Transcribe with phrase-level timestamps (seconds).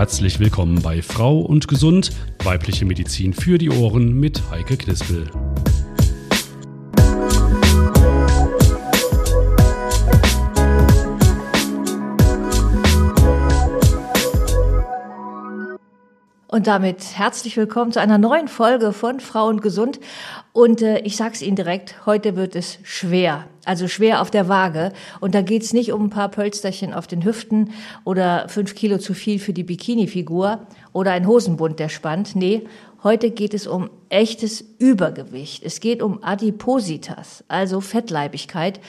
[0.00, 2.08] Herzlich willkommen bei Frau und Gesund,
[2.42, 5.26] weibliche Medizin für die Ohren mit Heike Knispel.
[16.52, 20.00] Und damit herzlich willkommen zu einer neuen Folge von Frauen gesund.
[20.52, 23.44] Und äh, ich sag's Ihnen direkt, heute wird es schwer.
[23.64, 24.92] Also schwer auf der Waage.
[25.20, 27.72] Und da geht's nicht um ein paar Pölsterchen auf den Hüften
[28.04, 32.34] oder fünf Kilo zu viel für die Bikini-Figur oder ein Hosenbund, der spannt.
[32.34, 32.66] Nee,
[33.04, 35.62] heute geht es um echtes Übergewicht.
[35.62, 38.80] Es geht um Adipositas, also Fettleibigkeit.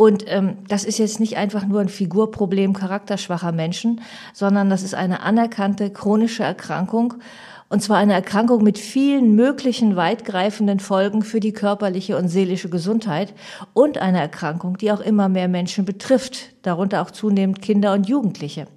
[0.00, 4.00] Und ähm, das ist jetzt nicht einfach nur ein Figurproblem charakterschwacher Menschen,
[4.32, 7.16] sondern das ist eine anerkannte chronische Erkrankung.
[7.68, 13.34] Und zwar eine Erkrankung mit vielen möglichen weitgreifenden Folgen für die körperliche und seelische Gesundheit
[13.74, 18.68] und eine Erkrankung, die auch immer mehr Menschen betrifft, darunter auch zunehmend Kinder und Jugendliche.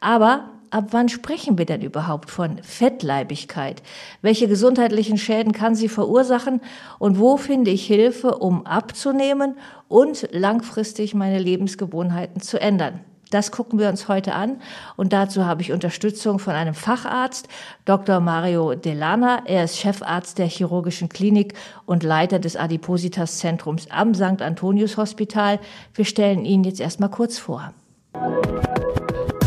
[0.00, 3.80] Aber ab wann sprechen wir denn überhaupt von Fettleibigkeit?
[4.22, 6.60] Welche gesundheitlichen Schäden kann sie verursachen?
[6.98, 13.00] Und wo finde ich Hilfe, um abzunehmen und langfristig meine Lebensgewohnheiten zu ändern?
[13.30, 14.60] Das gucken wir uns heute an
[14.96, 17.48] und dazu habe ich Unterstützung von einem Facharzt,
[17.84, 18.20] Dr.
[18.20, 19.42] Mario Delana.
[19.46, 21.54] Er ist Chefarzt der chirurgischen Klinik
[21.86, 24.42] und Leiter des Adipositas Zentrums am St.
[24.42, 25.58] Antonius Hospital.
[25.94, 27.72] Wir stellen ihn jetzt erstmal kurz vor.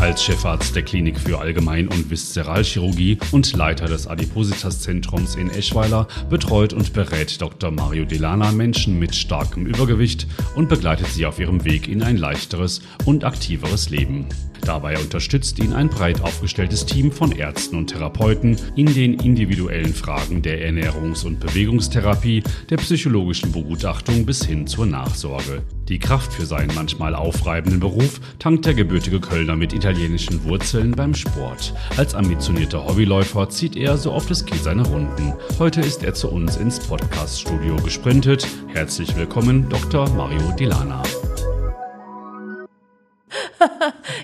[0.00, 6.72] Als Chefarzt der Klinik für Allgemein- und Viszeralchirurgie und Leiter des Adipositas-Zentrums in Eschweiler betreut
[6.72, 7.72] und berät Dr.
[7.72, 12.80] Mario Delana Menschen mit starkem Übergewicht und begleitet sie auf ihrem Weg in ein leichteres
[13.06, 14.26] und aktiveres Leben.
[14.62, 20.42] Dabei unterstützt ihn ein breit aufgestelltes Team von Ärzten und Therapeuten in den individuellen Fragen
[20.42, 25.62] der Ernährungs- und Bewegungstherapie, der psychologischen Begutachtung bis hin zur Nachsorge.
[25.88, 31.14] Die Kraft für seinen manchmal aufreibenden Beruf tankt der gebürtige Kölner mit italienischen Wurzeln beim
[31.14, 31.72] Sport.
[31.96, 35.32] Als ambitionierter Hobbyläufer zieht er so oft es geht seine Runden.
[35.58, 38.46] Heute ist er zu uns ins Podcaststudio gesprintet.
[38.68, 40.08] Herzlich willkommen, Dr.
[40.10, 41.02] Mario Dilana.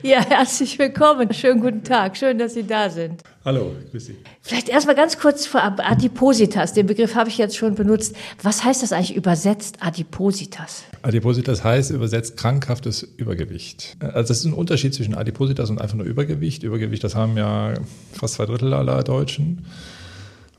[0.03, 1.33] Ja, herzlich willkommen.
[1.33, 2.17] Schönen guten Tag.
[2.17, 3.23] Schön, dass Sie da sind.
[3.45, 4.17] Hallo, grüß Sie.
[4.41, 5.81] Vielleicht erstmal ganz kurz vorab.
[5.85, 8.17] Adipositas, den Begriff habe ich jetzt schon benutzt.
[8.43, 10.85] Was heißt das eigentlich übersetzt, Adipositas?
[11.03, 13.97] Adipositas heißt übersetzt krankhaftes Übergewicht.
[14.01, 16.63] Also das ist ein Unterschied zwischen Adipositas und einfach nur Übergewicht.
[16.63, 17.75] Übergewicht, das haben ja
[18.13, 19.67] fast zwei Drittel aller Deutschen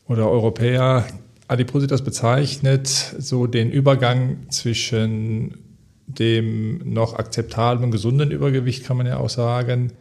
[0.07, 1.05] oder Europäer.
[1.47, 5.64] Adipositas bezeichnet so den Übergang zwischen
[6.19, 9.91] dem noch akzeptablen, gesunden Übergewicht, kann man ja auch sagen,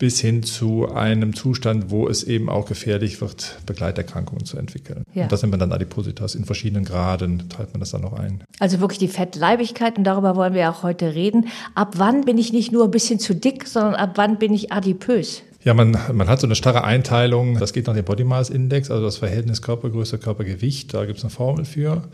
[0.00, 5.04] bis hin zu einem Zustand, wo es eben auch gefährlich wird, Begleiterkrankungen zu entwickeln.
[5.12, 5.24] Ja.
[5.24, 6.34] Und das nennt man dann Adipositas.
[6.34, 8.42] In verschiedenen Graden teilt man das dann noch ein.
[8.58, 11.48] Also wirklich die Fettleibigkeit und darüber wollen wir auch heute reden.
[11.74, 14.72] Ab wann bin ich nicht nur ein bisschen zu dick, sondern ab wann bin ich
[14.72, 15.42] adipös?
[15.62, 17.58] Ja, man, man hat so eine starre Einteilung.
[17.58, 20.94] Das geht nach dem Body Mass Index, also das Verhältnis Körpergröße, Körpergewicht.
[20.94, 22.04] Da gibt es eine Formel für.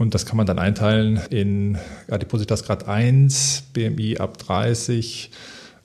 [0.00, 1.76] Und das kann man dann einteilen in
[2.08, 5.30] Adipositas Grad 1, BMI ab 30,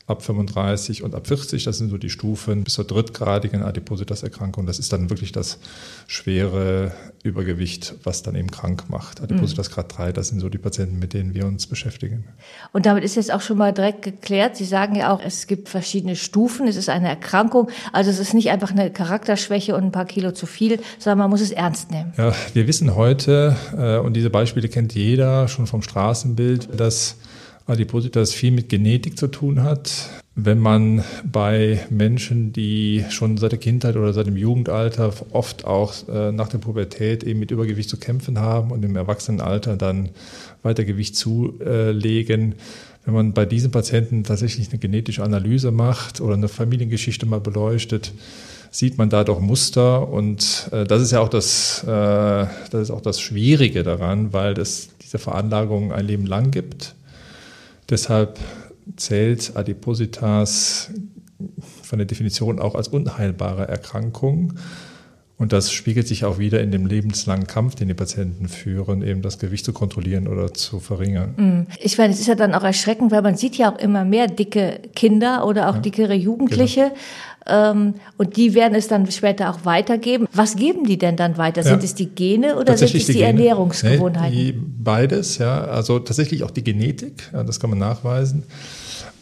[0.07, 1.63] ab 35 und ab 40.
[1.63, 4.67] Das sind so die Stufen bis zur drittgradigen Adipositas-Erkrankung.
[4.67, 5.59] Das ist dann wirklich das
[6.05, 6.91] schwere
[7.23, 9.21] Übergewicht, was dann eben krank macht.
[9.21, 12.25] Adipositas Grad 3, das sind so die Patienten, mit denen wir uns beschäftigen.
[12.71, 14.55] Und damit ist jetzt auch schon mal direkt geklärt.
[14.55, 16.67] Sie sagen ja auch, es gibt verschiedene Stufen.
[16.67, 17.69] Es ist eine Erkrankung.
[17.91, 21.31] Also es ist nicht einfach eine Charakterschwäche und ein paar Kilo zu viel, sondern man
[21.31, 22.13] muss es ernst nehmen.
[22.15, 27.15] Ja, wir wissen heute, äh, und diese Beispiele kennt jeder schon vom Straßenbild, dass
[27.67, 30.09] Adipositas viel mit Genetik zu tun hat.
[30.35, 35.93] Wenn man bei Menschen, die schon seit der Kindheit oder seit dem Jugendalter oft auch
[36.09, 40.09] äh, nach der Pubertät eben mit Übergewicht zu kämpfen haben und im Erwachsenenalter dann
[40.61, 42.55] weiter Gewicht zulegen,
[43.05, 48.11] wenn man bei diesen Patienten tatsächlich eine genetische Analyse macht oder eine Familiengeschichte mal beleuchtet,
[48.71, 50.09] sieht man da doch Muster.
[50.09, 54.59] Und äh, das ist ja auch das, äh, das ist auch das Schwierige daran, weil
[54.59, 56.95] es diese Veranlagung ein Leben lang gibt
[57.89, 58.39] Deshalb
[58.95, 60.91] zählt Adipositas
[61.83, 64.53] von der Definition auch als unheilbare Erkrankung.
[65.37, 69.21] Und das spiegelt sich auch wieder in dem lebenslangen Kampf, den die Patienten führen, eben
[69.21, 71.33] das Gewicht zu kontrollieren oder zu verringern.
[71.35, 71.67] Mm.
[71.81, 74.27] Ich meine, es ist ja dann auch erschreckend, weil man sieht ja auch immer mehr
[74.27, 76.83] dicke Kinder oder auch ja, dickere Jugendliche.
[76.83, 76.95] Genau.
[77.47, 80.27] Ähm, und die werden es dann später auch weitergeben.
[80.33, 81.61] Was geben die denn dann weiter?
[81.61, 81.69] Ja.
[81.69, 84.35] Sind es die Gene oder sind es die, die Ernährungsgewohnheiten?
[84.35, 84.53] Nee,
[84.83, 85.63] beides, ja.
[85.65, 88.43] Also tatsächlich auch die Genetik, ja, das kann man nachweisen.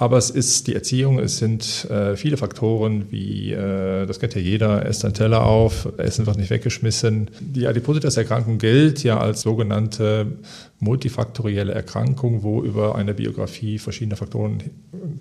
[0.04, 4.42] Aber es ist die Erziehung, es sind äh, viele Faktoren, wie, äh, das kennt ja
[4.42, 7.30] jeder, esst ein Teller auf, Essen wird nicht weggeschmissen.
[7.40, 10.40] Die Adipositas-Erkrankung gilt ja als sogenannte
[10.80, 14.62] multifaktorielle Erkrankung, wo über eine Biografie verschiedene Faktoren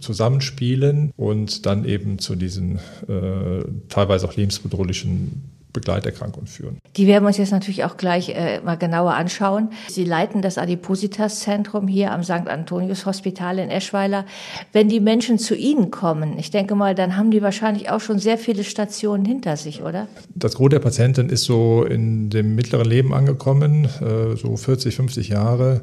[0.01, 6.79] zusammenspielen und dann eben zu diesen äh, teilweise auch lebensbedrohlichen Begleiterkrankungen führen.
[6.97, 9.71] Die werden wir uns jetzt natürlich auch gleich äh, mal genauer anschauen.
[9.89, 12.49] Sie leiten das Adipositas-Zentrum hier am St.
[12.49, 14.27] Antonius Hospital in Eschweiler.
[14.73, 18.19] Wenn die Menschen zu Ihnen kommen, ich denke mal, dann haben die wahrscheinlich auch schon
[18.19, 20.09] sehr viele Stationen hinter sich, oder?
[20.35, 25.29] Das Gros der Patienten ist so in dem mittleren Leben angekommen, äh, so 40, 50
[25.29, 25.83] Jahre.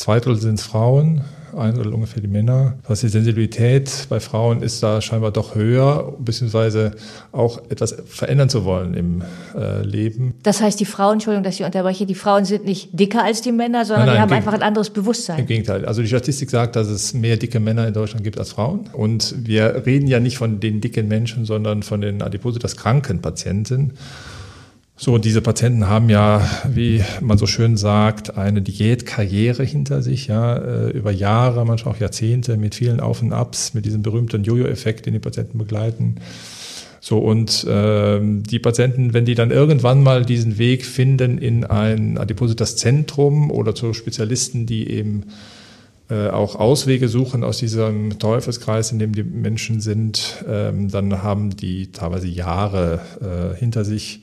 [0.00, 1.20] Zwei Drittel sind Frauen,
[1.54, 2.78] ein Drittel ungefähr die Männer.
[2.88, 6.92] Was die Sensibilität bei Frauen ist da scheinbar doch höher, beziehungsweise
[7.32, 9.22] auch etwas verändern zu wollen im
[9.54, 10.32] äh, Leben.
[10.42, 13.52] Das heißt, die Frauen, Entschuldigung, dass ich unterbreche, die Frauen sind nicht dicker als die
[13.52, 15.40] Männer, sondern nein, nein, die haben einfach ein anderes Bewusstsein.
[15.40, 15.84] Im Gegenteil.
[15.84, 18.88] Also die Statistik sagt, dass es mehr dicke Männer in Deutschland gibt als Frauen.
[18.94, 23.92] Und wir reden ja nicht von den dicken Menschen, sondern von den Adipositas kranken Patienten.
[25.02, 30.58] So, diese Patienten haben ja, wie man so schön sagt, eine Diätkarriere hinter sich, ja,
[30.58, 35.06] äh, über Jahre, manchmal auch Jahrzehnte mit vielen Auf und Abs, mit diesem berühmten Jojo-Effekt,
[35.06, 36.16] den die Patienten begleiten.
[37.00, 42.18] So, und äh, die Patienten, wenn die dann irgendwann mal diesen Weg finden in ein
[42.18, 45.22] Adipositas-Zentrum oder zu Spezialisten, die eben
[46.10, 51.56] äh, auch Auswege suchen aus diesem Teufelskreis, in dem die Menschen sind, ähm, dann haben
[51.56, 54.20] die teilweise Jahre äh, hinter sich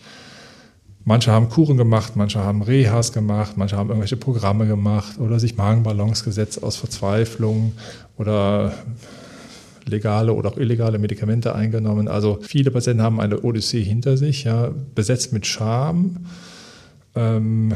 [1.08, 5.56] Manche haben Kuren gemacht, manche haben Rehas gemacht, manche haben irgendwelche Programme gemacht oder sich
[5.56, 7.72] Magenballons gesetzt aus Verzweiflung
[8.18, 8.74] oder
[9.86, 12.10] legale oder auch illegale Medikamente eingenommen.
[12.10, 16.26] Also viele Patienten haben eine Odyssee hinter sich, ja, besetzt mit Scham.
[17.16, 17.72] Ähm,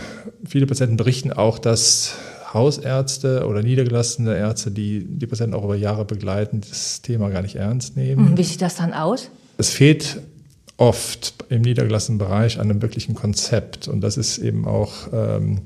[0.45, 2.15] viele Patienten berichten auch, dass
[2.53, 7.55] Hausärzte oder niedergelassene Ärzte, die die Patienten auch über Jahre begleiten, das Thema gar nicht
[7.55, 8.37] ernst nehmen.
[8.37, 9.29] Wie sieht das dann aus?
[9.57, 10.21] Es fehlt
[10.81, 13.87] oft im niedergelassenen Bereich an einem wirklichen Konzept.
[13.87, 15.61] Und das ist eben auch ähm,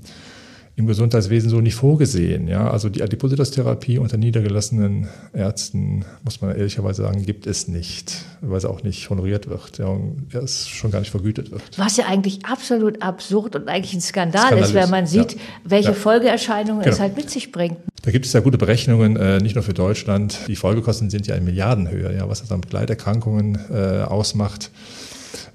[0.78, 2.50] im Gesundheitswesen so nicht vorgesehen.
[2.50, 2.70] Ja?
[2.70, 8.70] Also die Adipositas-Therapie unter niedergelassenen Ärzten, muss man ehrlicherweise sagen, gibt es nicht, weil sie
[8.70, 9.78] auch nicht honoriert wird.
[9.78, 11.62] Ja, und es schon gar nicht vergütet wird.
[11.78, 15.40] Was ja eigentlich absolut absurd und eigentlich ein Skandal ist, wenn man sieht, ja.
[15.64, 15.94] welche ja.
[15.94, 16.94] Folgeerscheinungen genau.
[16.94, 17.78] es halt mit sich bringt.
[18.02, 20.40] Da gibt es ja gute Berechnungen, äh, nicht nur für Deutschland.
[20.48, 24.72] Die Folgekosten sind ja in Milliardenhöhe, ja, was das an Begleiterkrankungen äh, ausmacht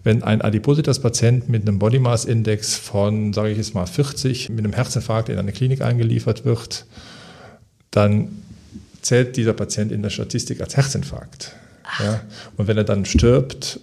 [0.02, 4.60] wenn ein Adipositas-Patient mit einem Body Mass Index von, sage ich jetzt mal, 40 mit
[4.60, 6.86] einem Herzinfarkt in eine Klinik eingeliefert wird,
[7.90, 8.28] dann
[9.02, 11.54] zählt dieser Patient in der Statistik als Herzinfarkt.
[11.98, 12.20] Ja?
[12.56, 13.80] Und wenn er dann stirbt,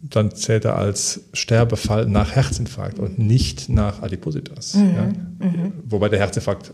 [0.00, 4.74] dann zählt er als Sterbefall nach Herzinfarkt und nicht nach Adipositas.
[4.74, 4.94] Mhm.
[4.94, 5.04] Ja?
[5.46, 5.72] Mhm.
[5.86, 6.72] Wobei der Herzinfarkt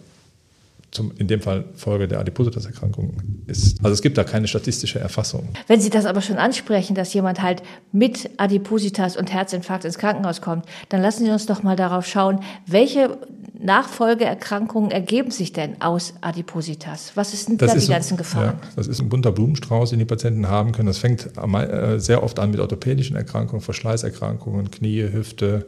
[0.91, 3.17] zum, in dem Fall Folge der Adipositas-Erkrankung
[3.47, 3.79] ist.
[3.83, 5.49] Also es gibt da keine statistische Erfassung.
[5.67, 10.41] Wenn Sie das aber schon ansprechen, dass jemand halt mit Adipositas und Herzinfarkt ins Krankenhaus
[10.41, 13.19] kommt, dann lassen Sie uns doch mal darauf schauen, welche
[13.63, 17.13] Nachfolgeerkrankungen ergeben sich denn aus Adipositas?
[17.15, 18.59] Was sind das da die ganzen Gefahren?
[18.63, 20.87] Ja, das ist ein bunter Blumenstrauß, den die Patienten haben können.
[20.87, 25.67] Das fängt äh, sehr oft an mit orthopädischen Erkrankungen, Verschleißerkrankungen, Knie, Hüfte,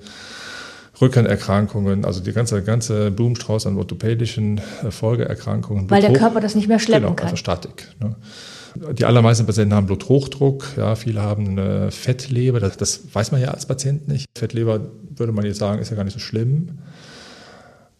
[1.02, 5.90] Rückenerkrankungen, also die ganze, ganze Blumenstrauß an orthopädischen äh, Folgeerkrankungen.
[5.90, 7.26] Weil der Körper das nicht mehr schleppen genau, kann.
[7.26, 7.88] Also Statik.
[8.00, 8.14] Ne?
[8.94, 13.49] Die allermeisten Patienten haben Bluthochdruck, ja, viele haben eine Fettleber, das, das, weiß man ja
[13.49, 14.26] als Patient nicht.
[14.34, 14.81] Fettleber
[15.14, 16.78] würde man jetzt sagen, ist ja gar nicht so schlimm.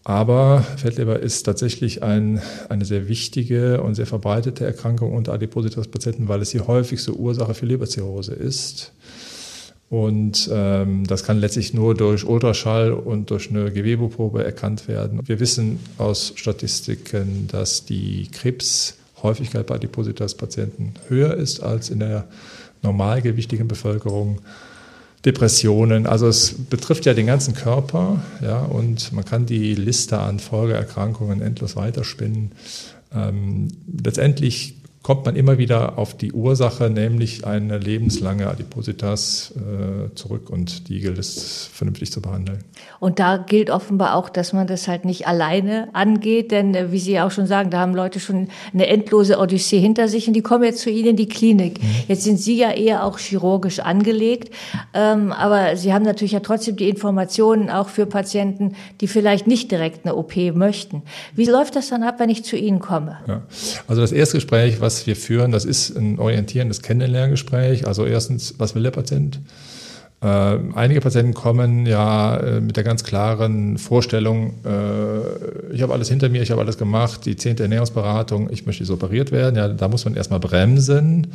[0.05, 6.41] Aber Fettleber ist tatsächlich ein, eine sehr wichtige und sehr verbreitete Erkrankung unter Adipositas-Patienten, weil
[6.41, 8.93] es die häufigste Ursache für Leberzirrhose ist.
[9.93, 15.21] Und ähm, das kann letztlich nur durch Ultraschall und durch eine Gewebeprobe erkannt werden.
[15.27, 22.25] Wir wissen aus Statistiken, dass die Krebshäufigkeit bei Adipositas-Patienten höher ist als in der
[22.81, 24.39] normalgewichtigen Bevölkerung.
[25.27, 30.41] Depressionen, also es betrifft ja den ganzen Körper, ja, und man kann die Liste an
[30.41, 32.53] Folgeerkrankungen endlos weiterspinnen.
[33.15, 33.69] Ähm,
[34.03, 40.89] letztendlich kommt man immer wieder auf die Ursache, nämlich eine lebenslange Adipositas äh, zurück und
[40.89, 42.59] die gilt es vernünftig zu behandeln.
[43.01, 47.01] Und da gilt offenbar auch, dass man das halt nicht alleine angeht, denn äh, wie
[47.01, 50.43] Sie auch schon sagen, da haben Leute schon eine endlose Odyssee hinter sich und die
[50.43, 51.83] kommen jetzt zu Ihnen in die Klinik.
[51.83, 51.89] Mhm.
[52.07, 54.55] Jetzt sind Sie ja eher auch chirurgisch angelegt,
[54.95, 59.73] ähm, aber Sie haben natürlich ja trotzdem die Informationen auch für Patienten, die vielleicht nicht
[59.73, 61.03] direkt eine OP möchten.
[61.35, 63.19] Wie läuft das dann ab, wenn ich zu Ihnen komme?
[63.27, 63.43] Ja.
[63.89, 67.87] Also das erste Gespräch, was was wir führen, das ist ein orientierendes Kennenlerngespräch.
[67.87, 69.41] Also erstens, was will der Patient?
[70.21, 70.27] Äh,
[70.75, 76.29] einige Patienten kommen ja äh, mit der ganz klaren Vorstellung, äh, ich habe alles hinter
[76.29, 79.57] mir, ich habe alles gemacht, die zehnte Ernährungsberatung, ich möchte jetzt operiert werden.
[79.57, 81.29] Ja, da muss man erstmal bremsen.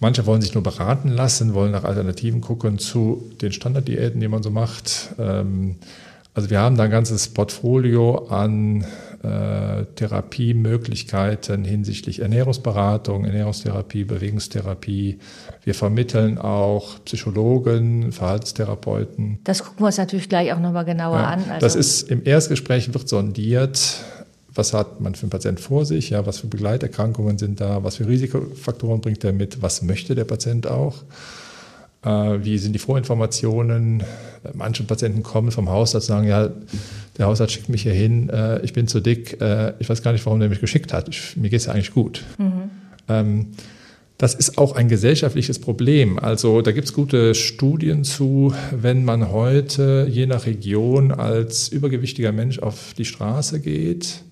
[0.00, 4.42] Manche wollen sich nur beraten lassen, wollen nach Alternativen gucken zu den Standarddiäten, die man
[4.42, 5.10] so macht.
[5.18, 5.76] Ähm,
[6.34, 8.84] also wir haben da ein ganzes Portfolio an
[9.22, 15.18] äh, Therapiemöglichkeiten hinsichtlich Ernährungsberatung, Ernährungstherapie, Bewegungstherapie.
[15.62, 19.38] Wir vermitteln auch Psychologen, Verhaltenstherapeuten.
[19.44, 21.44] Das gucken wir uns natürlich gleich auch nochmal genauer ja, an.
[21.50, 24.00] Also das ist im Erstgespräch wird sondiert,
[24.54, 27.96] was hat man für einen Patient vor sich, ja, was für Begleiterkrankungen sind da, was
[27.96, 30.96] für Risikofaktoren bringt er mit, was möchte der Patient auch.
[32.04, 32.08] Äh,
[32.44, 34.02] wie sind die Vorinformationen?
[34.54, 36.50] Manche Patienten kommen vom Hausarzt und sagen, ja,
[37.18, 40.12] der Hausarzt schickt mich hier hin, äh, ich bin zu dick, äh, ich weiß gar
[40.12, 42.24] nicht, warum der mich geschickt hat, ich, mir geht es ja eigentlich gut.
[42.38, 42.70] Mhm.
[43.08, 43.46] Ähm,
[44.16, 46.18] das ist auch ein gesellschaftliches Problem.
[46.18, 52.30] Also da gibt es gute Studien zu, wenn man heute je nach Region als übergewichtiger
[52.30, 54.22] Mensch auf die Straße geht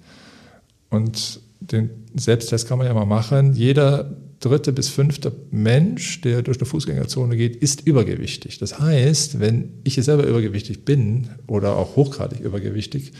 [0.90, 3.54] und den Selbsttest kann man ja mal machen.
[3.54, 8.58] Jeder dritte bis fünfte Mensch, der durch eine Fußgängerzone geht, ist übergewichtig.
[8.58, 13.12] Das heißt, wenn ich selber übergewichtig bin oder auch hochgradig übergewichtig,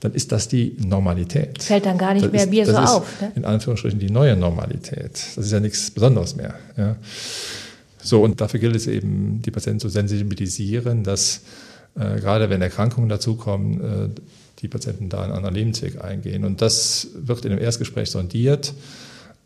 [0.00, 1.62] dann ist das die Normalität.
[1.62, 3.20] Fällt dann gar nicht das mehr ist, mir so auf.
[3.20, 3.32] Ne?
[3.36, 5.12] In Anführungsstrichen die neue Normalität.
[5.36, 6.54] Das ist ja nichts Besonderes mehr.
[6.76, 6.96] Ja.
[8.02, 11.42] So, und dafür gilt es eben, die Patienten zu sensibilisieren, dass
[11.94, 14.08] äh, gerade wenn Erkrankungen dazukommen, äh,
[14.60, 16.44] die Patienten da einen anderen Lebensweg eingehen.
[16.44, 18.74] Und das wird in dem Erstgespräch sondiert.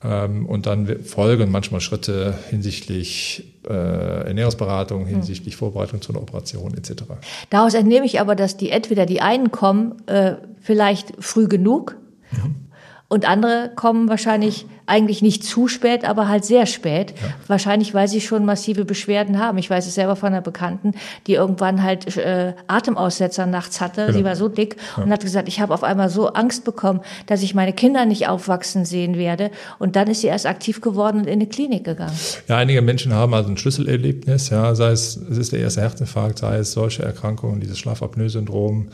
[0.05, 5.09] Ähm, und dann folgen manchmal Schritte hinsichtlich äh, Ernährungsberatung, hm.
[5.09, 5.59] hinsichtlich hm.
[5.59, 7.05] Vorbereitung zu einer Operation etc.
[7.50, 11.97] Daraus entnehme ich aber, dass die entweder die einen kommen äh, vielleicht früh genug
[12.31, 12.65] mhm.
[13.09, 17.11] Und andere kommen wahrscheinlich eigentlich nicht zu spät, aber halt sehr spät.
[17.11, 17.29] Ja.
[17.47, 19.59] Wahrscheinlich, weil sie schon massive Beschwerden haben.
[19.59, 20.93] Ich weiß es selber von einer Bekannten,
[21.27, 24.07] die irgendwann halt äh, Atemaussetzer nachts hatte.
[24.07, 24.19] Genau.
[24.19, 25.05] Sie war so dick ja.
[25.05, 28.27] und hat gesagt, ich habe auf einmal so Angst bekommen, dass ich meine Kinder nicht
[28.29, 29.53] aufwachsen sehen werde.
[29.79, 32.17] Und dann ist sie erst aktiv geworden und in eine Klinik gegangen.
[32.49, 36.39] Ja, einige Menschen haben also ein Schlüsselerlebnis, ja, sei es, es ist der erste Herzinfarkt,
[36.39, 38.89] sei es solche Erkrankungen, dieses Schlafapnoe-Syndrom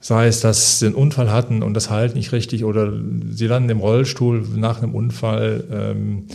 [0.00, 2.92] Sei es, dass sie einen Unfall hatten und das halt nicht richtig oder
[3.30, 5.64] sie landen im Rollstuhl nach einem Unfall.
[5.72, 6.26] Ähm,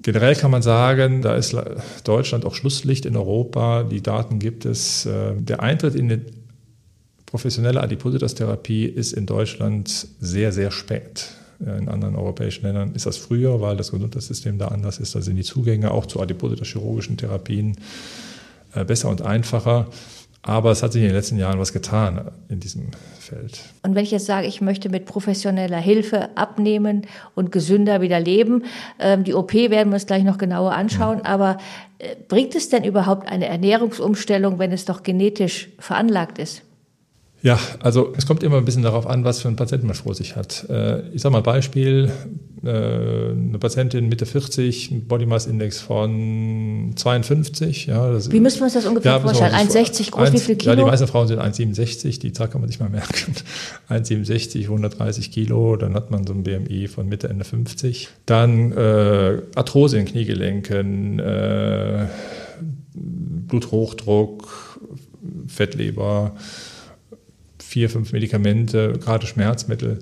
[0.00, 1.56] generell kann man sagen, da ist
[2.04, 3.82] Deutschland auch Schlusslicht in Europa.
[3.82, 5.06] Die Daten gibt es.
[5.06, 6.20] Äh, der Eintritt in eine
[7.26, 11.28] professionelle Adipositas-Therapie ist in Deutschland sehr, sehr spät.
[11.60, 15.14] In anderen europäischen Ländern ist das früher, weil das Gesundheitssystem da anders ist.
[15.14, 17.76] Da sind die Zugänge auch zu Adipositas-chirurgischen Therapien
[18.74, 19.88] äh, besser und einfacher.
[20.42, 23.60] Aber es hat sich in den letzten Jahren was getan in diesem Feld.
[23.82, 28.64] Und wenn ich jetzt sage, ich möchte mit professioneller Hilfe abnehmen und gesünder wieder leben,
[28.98, 31.24] ähm, die OP werden wir uns gleich noch genauer anschauen, ja.
[31.26, 31.58] aber
[31.98, 36.62] äh, bringt es denn überhaupt eine Ernährungsumstellung, wenn es doch genetisch veranlagt ist?
[37.42, 40.14] Ja, also es kommt immer ein bisschen darauf an, was für ein Patient man vor
[40.14, 40.66] sich hat.
[40.68, 42.10] Äh, ich sage mal Beispiel,
[42.62, 47.86] äh, eine Patientin Mitte 40, ein Body Mass Index von 52.
[47.86, 49.54] Ja, das, wie müssen wir uns das ungefähr ja, vorstellen?
[49.54, 50.72] 1,60 groß, 1, wie viel Kilo?
[50.72, 53.34] Ja, die meisten Frauen sind 1,67, die Zahl kann man sich mal merken.
[53.88, 58.08] 1,67, 130 Kilo, dann hat man so ein BMI von Mitte, Ende 50.
[58.26, 62.06] Dann äh, Arthrose in Kniegelenken, äh,
[62.92, 64.78] Bluthochdruck,
[65.46, 66.34] Fettleber,
[67.70, 70.00] vier, fünf Medikamente, gerade Schmerzmittel.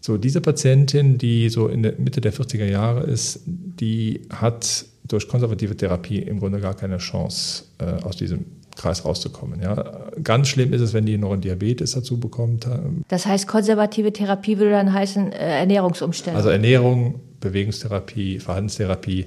[0.00, 5.26] So, diese Patientin, die so in der Mitte der 40er Jahre ist, die hat durch
[5.26, 8.44] konservative Therapie im Grunde gar keine Chance, äh, aus diesem
[8.76, 9.60] Kreis rauszukommen.
[9.60, 10.10] Ja.
[10.22, 12.68] Ganz schlimm ist es, wenn die noch einen Diabetes dazu bekommt.
[13.08, 16.36] Das heißt, konservative Therapie würde dann heißen äh, Ernährungsumstellung?
[16.36, 19.26] Also Ernährung, Bewegungstherapie, Verhaltenstherapie.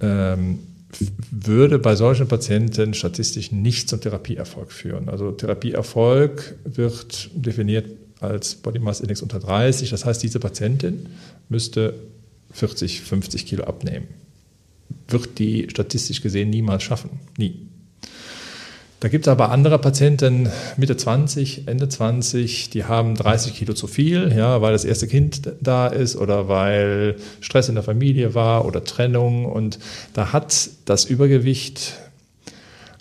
[0.00, 0.60] Ähm,
[1.30, 5.08] würde bei solchen Patienten statistisch nicht zum Therapieerfolg führen.
[5.08, 7.86] Also Therapieerfolg wird definiert
[8.20, 9.90] als Body Mass Index unter 30.
[9.90, 11.06] Das heißt, diese Patientin
[11.48, 11.94] müsste
[12.52, 14.08] 40, 50 Kilo abnehmen.
[15.08, 17.10] Wird die statistisch gesehen niemals schaffen.
[17.36, 17.66] Nie.
[19.02, 23.88] Da gibt es aber andere Patienten, Mitte 20, Ende 20, die haben 30 Kilo zu
[23.88, 28.64] viel, ja, weil das erste Kind da ist oder weil Stress in der Familie war
[28.64, 29.46] oder Trennung.
[29.46, 29.80] Und
[30.14, 31.94] da hat das Übergewicht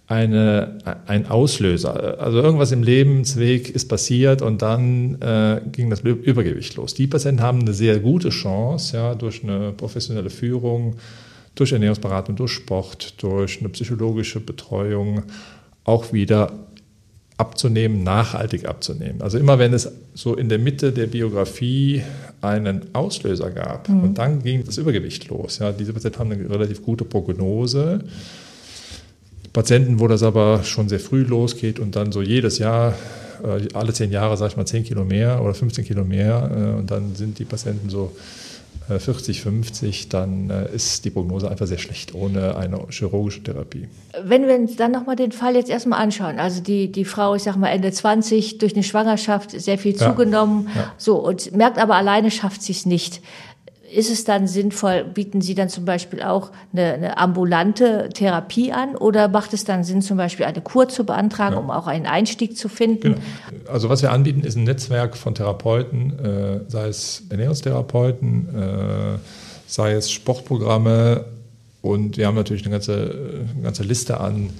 [0.08, 2.20] eine, ein Auslöser.
[2.20, 6.96] Also irgendwas im Lebensweg ist passiert und dann äh, ging das Übergewicht los.
[6.96, 10.96] Die Patienten haben eine sehr gute Chance, ja, durch eine professionelle Führung,
[11.54, 15.26] durch Ernährungsberatung, durch Sport, durch eine psychologische Betreuung
[15.84, 16.52] auch wieder
[17.38, 19.22] abzunehmen, nachhaltig abzunehmen.
[19.22, 22.04] Also immer wenn es so in der Mitte der Biografie
[22.40, 24.04] einen Auslöser gab mhm.
[24.04, 25.58] und dann ging das Übergewicht los.
[25.58, 28.04] Ja, diese Patienten haben eine relativ gute Prognose.
[29.54, 32.94] Patienten, wo das aber schon sehr früh losgeht und dann so jedes Jahr,
[33.44, 36.80] äh, alle zehn Jahre, sag ich mal, 10 Kilo mehr oder 15 Kilo mehr äh,
[36.80, 38.16] und dann sind die Patienten so
[38.88, 43.88] 40, äh, 50, dann äh, ist die Prognose einfach sehr schlecht ohne eine chirurgische Therapie.
[44.24, 47.44] Wenn wir uns dann nochmal den Fall jetzt erstmal anschauen, also die, die Frau, ich
[47.44, 50.94] sag mal Ende 20, durch eine Schwangerschaft sehr viel zugenommen, ja, ja.
[50.98, 53.22] so, und merkt aber alleine schafft sie es nicht
[53.94, 58.96] ist es dann sinnvoll, bieten Sie dann zum Beispiel auch eine, eine, ambulante Therapie an
[58.96, 61.62] oder macht es dann Sinn, zum Beispiel eine Kur zu beantragen, ja.
[61.62, 63.02] um auch einen Einstieg zu finden?
[63.02, 63.18] Genau.
[63.72, 69.18] Also was wir anbieten, ist ein Netzwerk von Therapeuten, äh, sei es Ernährungstherapeuten, äh,
[69.68, 71.26] sei es Sportprogramme
[71.82, 74.52] und wir haben natürlich eine ganze, eine ganze Liste an,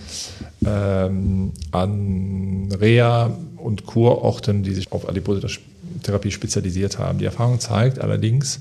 [0.66, 7.20] ähm, an Reha- und Kurorten, die sich auf Adipositas-Therapie spezialisiert haben.
[7.20, 8.60] Die Erfahrung zeigt allerdings,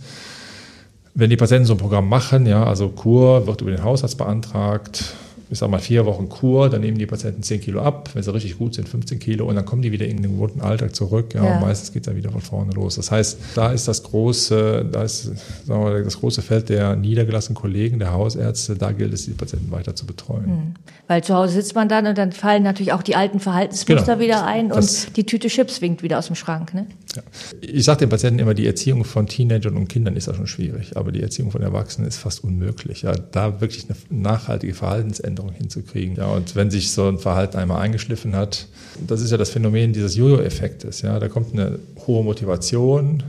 [1.21, 5.15] wenn die Patienten so ein Programm machen, ja, also Kur wird über den Hausarzt beantragt,
[5.51, 8.33] ich sage mal vier Wochen Kur, dann nehmen die Patienten 10 Kilo ab, wenn sie
[8.33, 11.35] richtig gut sind, 15 Kilo und dann kommen die wieder in den gewohnten Alltag zurück.
[11.35, 11.55] Ja, ja.
[11.55, 12.97] Und meistens geht es dann wieder von vorne los.
[12.97, 15.33] Das heißt, da ist das große, da ist
[15.67, 19.73] sagen wir, das große Feld der niedergelassenen Kollegen, der Hausärzte, da gilt es, die Patienten
[19.73, 20.47] weiter zu betreuen.
[20.47, 20.75] Hm.
[21.09, 24.19] Weil zu Hause sitzt man dann und dann fallen natürlich auch die alten Verhaltensmuster genau.
[24.21, 26.75] wieder ein und die Tüte Chips winkt wieder aus dem Schrank.
[26.75, 26.87] Ne?
[27.17, 27.23] Ja.
[27.61, 30.97] Ich sage den Patienten immer, die Erziehung von Teenagern und Kindern ist ja schon schwierig,
[30.97, 33.03] aber die Erziehung von Erwachsenen ist fast unmöglich.
[33.03, 36.17] Ja, da wirklich eine nachhaltige Verhaltensänderung hinzukriegen.
[36.17, 38.67] Ja, und wenn sich so ein Verhalten einmal eingeschliffen hat,
[39.07, 41.03] das ist ja das Phänomen dieses Jojo-Effektes.
[41.03, 43.23] Ja, da kommt eine hohe Motivation,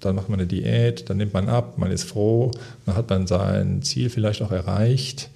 [0.00, 2.50] dann macht man eine Diät, dann nimmt man ab, man ist froh,
[2.84, 5.30] dann hat man sein Ziel vielleicht auch erreicht.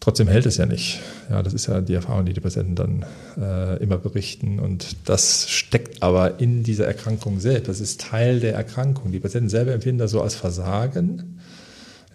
[0.00, 1.00] Trotzdem hält es ja nicht.
[1.28, 3.04] Ja, das ist ja die Erfahrung, die die Patienten dann
[3.36, 4.58] äh, immer berichten.
[4.58, 7.68] Und das steckt aber in dieser Erkrankung selbst.
[7.68, 9.12] Das ist Teil der Erkrankung.
[9.12, 11.37] Die Patienten selber empfinden das so als Versagen.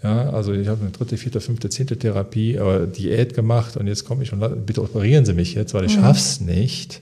[0.04, 4.04] Ja, also ich habe eine dritte, vierte, fünfte, zehnte Therapie, aber Diät gemacht und jetzt
[4.04, 6.02] komme ich und bitte operieren Sie mich jetzt, weil ich mhm.
[6.02, 7.02] schaff's nicht.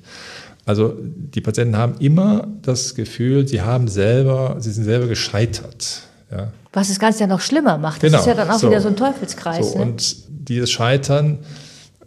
[0.66, 6.04] Also die Patienten haben immer das Gefühl, sie haben selber, sie sind selber gescheitert.
[6.32, 6.52] Ja.
[6.72, 8.04] Was das Ganze ja noch schlimmer macht.
[8.04, 8.20] Das genau.
[8.20, 8.70] ist ja dann auch so.
[8.70, 9.72] wieder so ein Teufelskreis.
[9.72, 9.86] So, ne?
[9.86, 11.40] Und dieses Scheitern,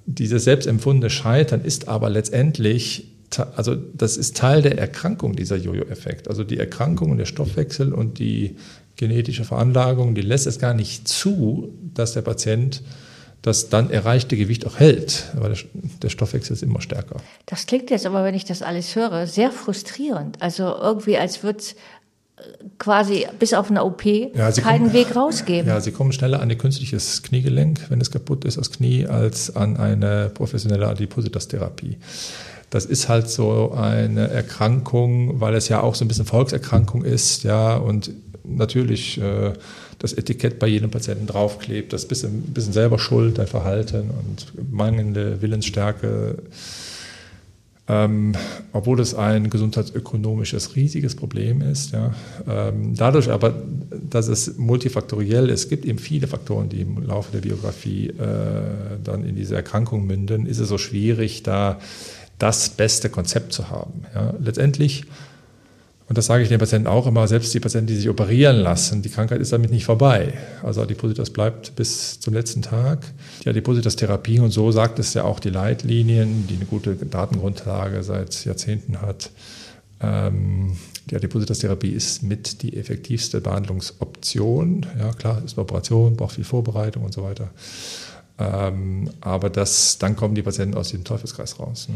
[0.06, 3.08] dieses selbstempfundene Scheitern ist aber letztendlich,
[3.56, 6.28] also das ist Teil der Erkrankung, dieser Jojo-Effekt.
[6.28, 8.56] Also die Erkrankung und der Stoffwechsel und die
[8.96, 12.82] genetische Veranlagung, die lässt es gar nicht zu, dass der Patient
[13.42, 15.54] das dann erreichte Gewicht auch hält, weil
[16.02, 17.16] der Stoffwechsel ist immer stärker.
[17.44, 20.40] Das klingt jetzt aber, wenn ich das alles höre, sehr frustrierend.
[20.40, 21.76] Also irgendwie, als würde es
[22.78, 25.68] quasi bis auf eine OP ja, keinen kommen, Weg rausgeben.
[25.68, 29.54] Ja, sie kommen schneller an ein künstliches Kniegelenk, wenn es kaputt ist, das Knie, als
[29.54, 31.98] an eine professionelle Adipositas-Therapie.
[32.70, 37.44] Das ist halt so eine Erkrankung, weil es ja auch so ein bisschen Volkserkrankung ist,
[37.44, 38.10] ja, und
[38.44, 39.52] natürlich äh,
[39.98, 45.40] das Etikett bei jedem Patienten draufklebt, das ein bisschen selber schuld, dein Verhalten und mangelnde
[45.42, 46.36] Willensstärke
[47.86, 48.32] ähm,
[48.72, 51.92] obwohl es ein gesundheitsökonomisches riesiges Problem ist.
[51.92, 52.14] Ja.
[52.48, 53.54] Ähm, dadurch aber,
[53.90, 58.14] dass es multifaktoriell ist, es gibt eben viele Faktoren, die im Laufe der Biografie äh,
[59.02, 61.78] dann in diese Erkrankung münden, ist es so schwierig, da
[62.38, 64.04] das beste Konzept zu haben.
[64.14, 64.34] Ja.
[64.40, 65.04] Letztendlich
[66.06, 69.00] und das sage ich den Patienten auch immer, selbst die Patienten, die sich operieren lassen,
[69.00, 70.34] die Krankheit ist damit nicht vorbei.
[70.62, 73.06] Also Adipositas bleibt bis zum letzten Tag.
[73.42, 78.44] Die Adipositas-Therapie, und so sagt es ja auch die Leitlinien, die eine gute Datengrundlage seit
[78.44, 79.30] Jahrzehnten hat.
[80.00, 80.76] Ähm,
[81.08, 84.84] die Adipositas-Therapie ist mit die effektivste Behandlungsoption.
[84.98, 87.48] Ja, klar, ist eine Operation, braucht viel Vorbereitung und so weiter.
[88.38, 91.88] Ähm, aber das, dann kommen die Patienten aus dem Teufelskreis raus.
[91.88, 91.94] Ne?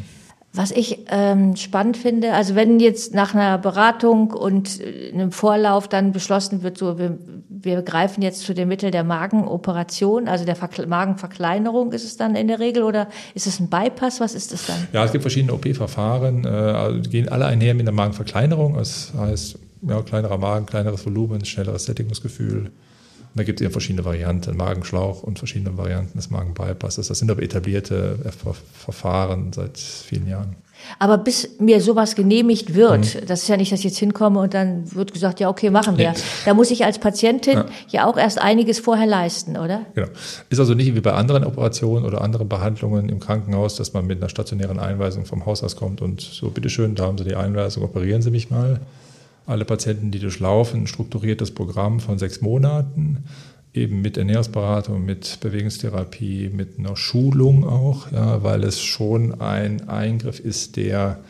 [0.54, 5.88] Was ich ähm, spannend finde, also wenn jetzt nach einer Beratung und äh, einem Vorlauf
[5.88, 7.18] dann beschlossen wird, so wir,
[7.50, 12.34] wir greifen jetzt zu dem Mittel der Magenoperation, also der Verkle Magenverkleinerung ist es dann
[12.34, 14.20] in der Regel oder ist es ein Bypass?
[14.20, 14.88] Was ist das dann?
[14.92, 18.74] Ja, es gibt verschiedene OP-Verfahren, äh, also gehen alle einher mit einer Magenverkleinerung.
[18.74, 22.70] Das heißt, ja, kleinerer Magen, kleineres Volumen, schnelleres Sättigungsgefühl.
[23.38, 27.06] Da gibt es eben verschiedene Varianten, Magenschlauch und verschiedene Varianten des Magenbypasses.
[27.06, 28.18] Das sind aber etablierte
[28.74, 30.56] Verfahren seit vielen Jahren.
[30.98, 33.26] Aber bis mir sowas genehmigt wird, mhm.
[33.26, 35.98] das ist ja nicht, dass ich jetzt hinkomme und dann wird gesagt, ja, okay, machen
[35.98, 36.10] wir.
[36.10, 36.18] Nee.
[36.46, 37.66] Da muss ich als Patientin ja.
[37.90, 38.06] ja.
[38.06, 39.82] auch erst einiges vorher leisten, oder?
[39.94, 40.08] Genau.
[40.50, 44.18] Ist also nicht wie bei anderen Operationen oder anderen Behandlungen im Krankenhaus, dass man mit
[44.18, 48.20] einer stationären Einweisung vom Hausarzt kommt und so, bitteschön, da haben Sie die Einweisung, operieren
[48.20, 48.80] Sie mich mal
[49.48, 53.24] alle Patienten, die durchlaufen, ein strukturiertes Programm von sechs Monaten,
[53.72, 60.38] eben mit Ernährungsberatung, mit Bewegungstherapie, mit einer Schulung auch, ja, weil es schon ein Eingriff
[60.38, 61.20] ist, der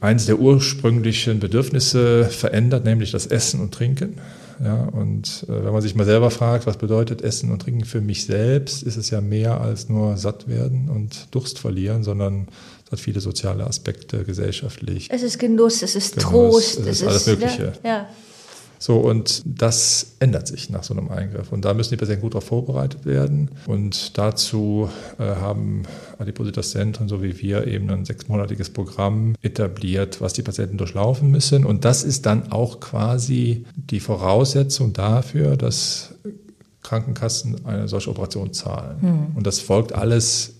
[0.00, 4.18] eines der ursprünglichen Bedürfnisse verändert, nämlich das Essen und Trinken.
[4.62, 8.00] Ja, und äh, wenn man sich mal selber fragt, was bedeutet Essen und Trinken für
[8.00, 12.48] mich selbst, ist es ja mehr als nur satt werden und Durst verlieren, sondern
[12.86, 15.08] es hat viele soziale Aspekte, gesellschaftlich.
[15.10, 17.72] Es ist Genuss, es ist Genuss, Trost, es ist alles Mögliche.
[17.82, 18.08] Ja, ja.
[18.78, 21.52] So, und das ändert sich nach so einem Eingriff.
[21.52, 23.50] Und da müssen die Patienten gut darauf vorbereitet werden.
[23.66, 25.84] Und dazu äh, haben
[26.18, 31.64] Adipositas-Zentren, so wie wir, eben ein sechsmonatiges Programm etabliert, was die Patienten durchlaufen müssen.
[31.64, 36.14] Und das ist dann auch quasi die Voraussetzung dafür, dass
[36.82, 39.00] Krankenkassen eine solche Operation zahlen.
[39.00, 39.26] Hm.
[39.36, 40.55] Und das folgt alles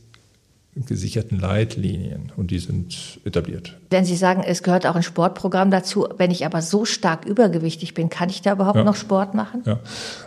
[0.84, 3.76] gesicherten Leitlinien und die sind etabliert.
[3.90, 7.94] Wenn Sie sagen, es gehört auch ein Sportprogramm dazu, wenn ich aber so stark übergewichtig
[7.94, 8.84] bin, kann ich da überhaupt ja.
[8.84, 9.62] noch Sport machen?
[9.64, 9.80] Ja,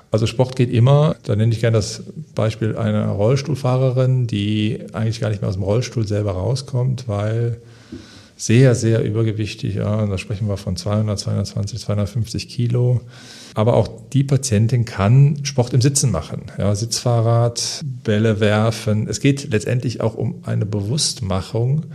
[0.10, 1.16] also Sport geht immer.
[1.24, 5.64] Da nenne ich gerne das Beispiel einer Rollstuhlfahrerin, die eigentlich gar nicht mehr aus dem
[5.64, 7.58] Rollstuhl selber rauskommt, weil
[8.36, 13.02] sehr, sehr übergewichtig, ja, da sprechen wir von 200, 220, 250 Kilo.
[13.56, 16.44] Aber auch die Patientin kann Sport im Sitzen machen.
[16.58, 19.08] Ja, Sitzfahrrad, Bälle werfen.
[19.08, 21.88] Es geht letztendlich auch um eine Bewusstmachung,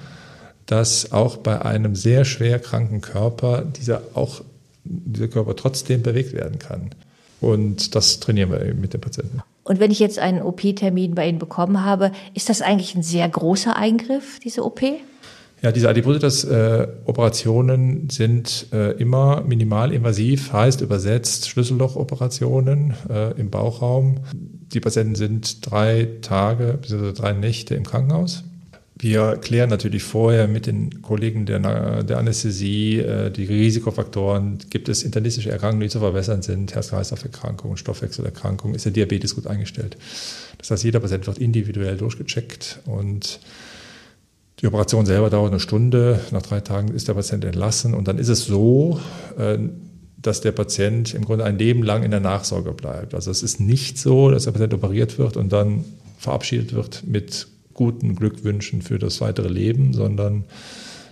[0.67, 4.43] dass auch bei einem sehr schwer kranken Körper dieser auch
[4.85, 6.91] dieser Körper trotzdem bewegt werden kann.
[7.41, 9.43] Und das trainieren wir eben mit den Patienten.
[9.65, 13.29] Und wenn ich jetzt einen OP-Termin bei Ihnen bekommen habe, ist das eigentlich ein sehr
[13.29, 14.83] großer Eingriff, diese OP?
[15.65, 24.17] Ja, diese Adipositas-Operationen sind äh, immer minimalinvasiv, heißt übersetzt Schlüssellochoperationen äh, im Bauchraum.
[24.35, 27.15] Die Patienten sind drei Tage bzw.
[27.15, 28.45] drei Nächte im Krankenhaus.
[28.99, 34.59] Wir klären natürlich vorher mit den Kollegen der, der Anästhesie äh, die Risikofaktoren.
[34.69, 36.75] Gibt es internistische Erkrankungen, die zu verbessern sind?
[36.75, 38.77] Herz-Kreislauf-Erkrankungen, Stoffwechselerkrankungen?
[38.77, 39.97] Ist der Diabetes gut eingestellt?
[40.59, 43.41] Das heißt, jeder Patient wird individuell durchgecheckt und
[44.61, 46.21] die Operation selber dauert eine Stunde.
[46.31, 47.95] Nach drei Tagen ist der Patient entlassen.
[47.95, 49.01] Und dann ist es so,
[49.37, 49.59] äh,
[50.17, 53.15] dass der Patient im Grunde ein Leben lang in der Nachsorge bleibt.
[53.15, 55.85] Also es ist nicht so, dass der Patient operiert wird und dann
[56.19, 60.45] verabschiedet wird mit guten Glückwünschen für das weitere Leben, sondern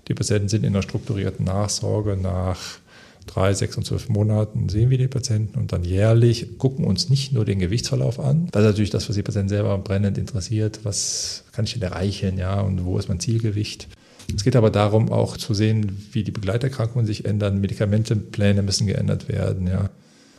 [0.08, 2.78] die Patienten sind in einer strukturierten Nachsorge nach
[3.26, 7.32] drei, sechs und zwölf Monaten sehen wir die Patienten und dann jährlich gucken uns nicht
[7.32, 8.48] nur den Gewichtsverlauf an.
[8.52, 10.80] Das ist natürlich das, was die Patienten selber brennend interessiert.
[10.84, 13.88] Was kann ich denn erreichen, ja, und wo ist mein Zielgewicht?
[14.34, 17.60] Es geht aber darum, auch zu sehen, wie die Begleiterkrankungen sich ändern.
[17.60, 19.90] Medikamentenpläne müssen geändert werden, ja.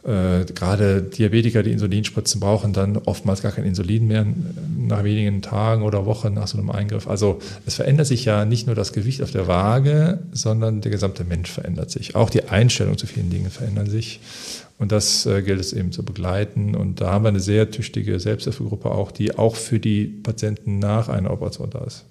[0.06, 4.26] Äh, gerade Diabetiker, die Insulinspritzen brauchen, dann oftmals gar kein Insulin mehr
[4.78, 7.08] nach wenigen Tagen oder Wochen nach so einem Eingriff.
[7.08, 11.24] Also es verändert sich ja nicht nur das Gewicht auf der Waage, sondern der gesamte
[11.24, 12.16] Mensch verändert sich.
[12.16, 14.20] Auch die Einstellung zu vielen Dingen verändern sich.
[14.78, 16.76] Und das äh, gilt es eben zu begleiten.
[16.76, 21.08] Und da haben wir eine sehr tüchtige Selbsthilfegruppe auch, die auch für die Patienten nach
[21.08, 22.04] einer Operation da ist.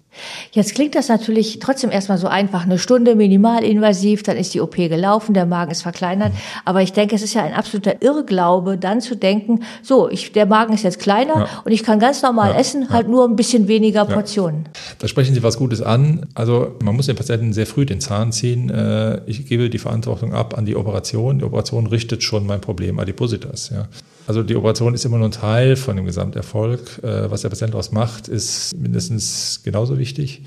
[0.53, 2.65] Jetzt klingt das natürlich trotzdem erstmal so einfach.
[2.65, 6.33] Eine Stunde minimalinvasiv, dann ist die OP gelaufen, der Magen ist verkleinert.
[6.65, 10.47] Aber ich denke, es ist ja ein absoluter Irrglaube, dann zu denken, so, ich, der
[10.47, 11.49] Magen ist jetzt kleiner ja.
[11.65, 12.59] und ich kann ganz normal ja.
[12.59, 14.69] essen, halt nur ein bisschen weniger Portionen.
[14.99, 16.27] Da sprechen Sie was Gutes an.
[16.35, 18.71] Also man muss den Patienten sehr früh den Zahn ziehen.
[18.71, 21.39] Äh, ich gebe die Verantwortung ab an die Operation.
[21.39, 23.71] Die Operation richtet schon mein Problem Adipositas.
[23.71, 23.89] Ja.
[24.27, 27.03] Also die Operation ist immer nur ein Teil von dem Gesamterfolg.
[27.03, 30.43] Äh, was der Patient daraus macht, ist mindestens genauso wichtig.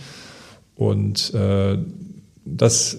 [0.75, 1.77] Und äh,
[2.45, 2.97] das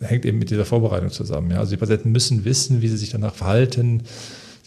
[0.00, 1.52] hängt eben mit dieser Vorbereitung zusammen.
[1.52, 4.02] Also die Patienten müssen wissen, wie sie sich danach verhalten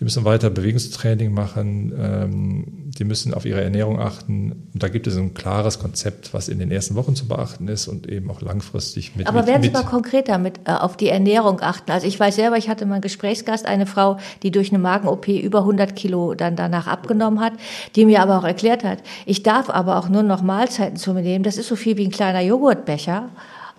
[0.01, 4.67] die müssen weiter Bewegungstraining machen, ähm, die müssen auf ihre Ernährung achten.
[4.73, 7.87] Und da gibt es ein klares Konzept, was in den ersten Wochen zu beachten ist
[7.87, 9.27] und eben auch langfristig mit.
[9.27, 11.91] Aber mit, werden Sie mal konkreter mit äh, auf die Ernährung achten?
[11.91, 15.27] Also ich weiß selber, ich hatte mal einen Gesprächsgast, eine Frau, die durch eine Magen-OP
[15.27, 17.53] über 100 Kilo dann danach abgenommen hat,
[17.95, 21.21] die mir aber auch erklärt hat, ich darf aber auch nur noch Mahlzeiten zu mir
[21.21, 21.43] nehmen.
[21.43, 23.29] Das ist so viel wie ein kleiner Joghurtbecher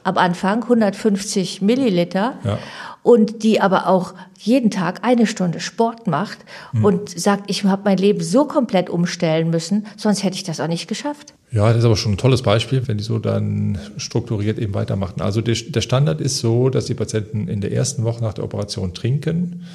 [0.04, 2.35] am Anfang, 150 Milliliter.
[2.44, 2.61] Ja
[3.03, 6.38] und die aber auch jeden Tag eine Stunde Sport macht
[6.73, 6.85] mhm.
[6.85, 10.69] und sagt, ich habe mein Leben so komplett umstellen müssen, sonst hätte ich das auch
[10.69, 11.35] nicht geschafft.
[11.51, 15.21] Ja, das ist aber schon ein tolles Beispiel, wenn die so dann strukturiert eben weitermachen.
[15.21, 18.45] Also der, der Standard ist so, dass die Patienten in der ersten Woche nach der
[18.45, 19.67] Operation trinken,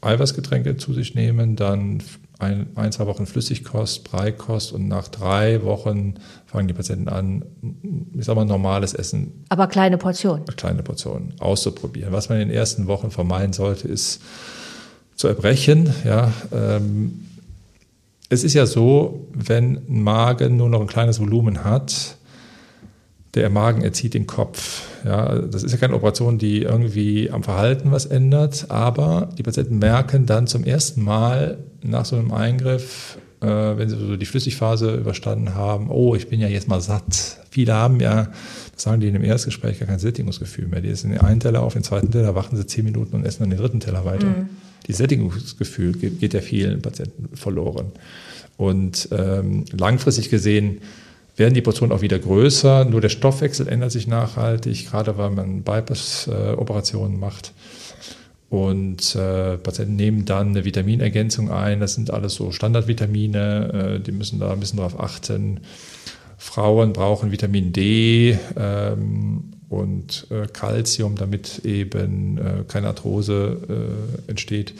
[0.00, 2.02] Eiweißgetränke zu sich nehmen, dann
[2.38, 6.14] ein, ein, zwei Wochen Flüssigkost, Breikost und nach drei Wochen
[6.46, 7.44] fangen die Patienten an,
[8.16, 9.44] ich sag mal, normales Essen.
[9.48, 10.44] Aber kleine Portionen.
[10.56, 12.12] Kleine Portionen auszuprobieren.
[12.12, 14.22] Was man in den ersten Wochen vermeiden sollte, ist
[15.16, 15.92] zu erbrechen.
[16.04, 17.26] Ja, ähm,
[18.28, 22.17] es ist ja so, wenn ein Magen nur noch ein kleines Volumen hat,
[23.38, 24.82] der Magen erzieht den Kopf.
[25.04, 29.78] Ja, das ist ja keine Operation, die irgendwie am Verhalten was ändert, aber die Patienten
[29.78, 34.96] merken dann zum ersten Mal nach so einem Eingriff, äh, wenn sie so die Flüssigphase
[34.96, 37.38] überstanden haben, oh, ich bin ja jetzt mal satt.
[37.50, 38.28] Viele haben ja,
[38.74, 40.80] das sagen die in dem Erstgespräch, gar kein Sättigungsgefühl mehr.
[40.80, 43.44] Die essen den einen Teller auf, den zweiten Teller, warten sie zehn Minuten und essen
[43.44, 44.26] dann den dritten Teller weiter.
[44.26, 44.48] Mhm.
[44.86, 47.92] Die Sättigungsgefühl geht, geht ja vielen Patienten verloren.
[48.56, 50.80] Und ähm, langfristig gesehen
[51.38, 55.62] werden die Portionen auch wieder größer, nur der Stoffwechsel ändert sich nachhaltig, gerade weil man
[55.62, 57.52] Bypass-Operationen macht.
[58.50, 61.80] Und äh, Patienten nehmen dann eine Vitaminergänzung ein.
[61.80, 65.60] Das sind alles so Standardvitamine, äh, die müssen da ein bisschen drauf achten.
[66.38, 73.58] Frauen brauchen Vitamin D ähm, und äh, Calcium, damit eben äh, keine Arthrose
[74.26, 74.72] äh, entsteht.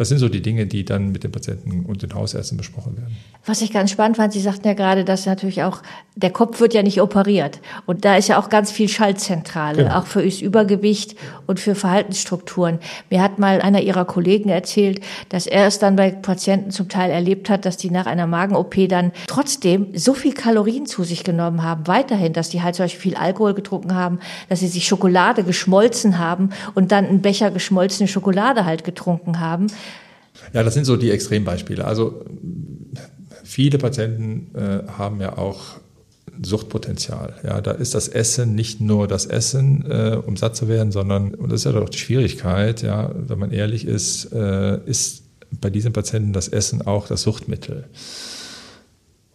[0.00, 3.14] Das sind so die Dinge, die dann mit den Patienten und den Hausärzten besprochen werden.
[3.44, 5.82] Was ich ganz spannend fand, Sie sagten ja gerade, dass natürlich auch
[6.22, 7.60] der Kopf wird ja nicht operiert.
[7.86, 9.98] Und da ist ja auch ganz viel Schaltzentrale, genau.
[9.98, 12.78] auch für das Übergewicht und für Verhaltensstrukturen.
[13.10, 17.10] Mir hat mal einer Ihrer Kollegen erzählt, dass er es dann bei Patienten zum Teil
[17.10, 21.62] erlebt hat, dass die nach einer Magen-OP dann trotzdem so viel Kalorien zu sich genommen
[21.62, 25.42] haben, weiterhin, dass die halt zum Beispiel viel Alkohol getrunken haben, dass sie sich Schokolade
[25.44, 29.68] geschmolzen haben und dann einen Becher geschmolzene Schokolade halt getrunken haben.
[30.52, 31.84] Ja, das sind so die Extrembeispiele.
[31.84, 32.24] Also
[33.44, 35.80] viele Patienten äh, haben ja auch
[36.42, 37.34] Suchtpotenzial.
[37.44, 41.34] Ja, da ist das Essen nicht nur das Essen, äh, um satt zu werden, sondern,
[41.34, 45.22] und das ist ja doch die Schwierigkeit, ja, wenn man ehrlich ist, äh, ist
[45.60, 47.84] bei diesen Patienten das Essen auch das Suchtmittel.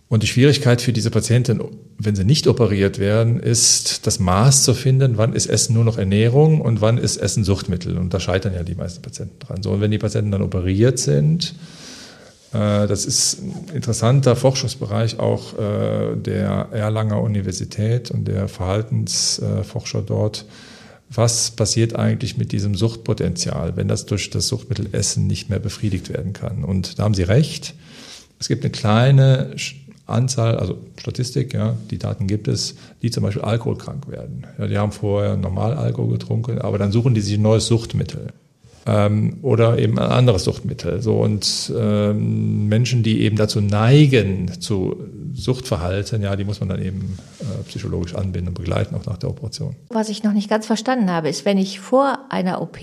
[0.07, 1.61] Und die Schwierigkeit für diese Patienten,
[1.97, 5.97] wenn sie nicht operiert werden, ist das Maß zu finden, wann ist Essen nur noch
[5.97, 7.97] Ernährung und wann ist Essen Suchtmittel.
[7.97, 9.63] Und da scheitern ja die meisten Patienten dran.
[9.63, 11.55] So, und wenn die Patienten dann operiert sind,
[12.57, 20.45] das ist ein interessanter Forschungsbereich auch äh, der Erlanger Universität und der Verhaltensforscher dort.
[21.09, 26.09] Was passiert eigentlich mit diesem Suchtpotenzial, wenn das durch das Suchtmittel Essen nicht mehr befriedigt
[26.09, 26.63] werden kann?
[26.63, 27.75] Und da haben Sie recht.
[28.39, 29.55] Es gibt eine kleine
[30.07, 34.45] Anzahl, also Statistik, ja, die Daten gibt es, die zum Beispiel alkoholkrank werden.
[34.57, 38.33] Ja, die haben vorher normal Alkohol getrunken, aber dann suchen die sich ein neues Suchtmittel
[38.85, 41.01] ähm, oder eben ein anderes Suchtmittel.
[41.01, 44.95] So und ähm, Menschen, die eben dazu neigen zu
[45.33, 49.29] Suchtverhalten, ja, die muss man dann eben äh, psychologisch anbinden und begleiten, auch nach der
[49.29, 49.75] Operation.
[49.89, 52.79] Was ich noch nicht ganz verstanden habe, ist, wenn ich vor einer OP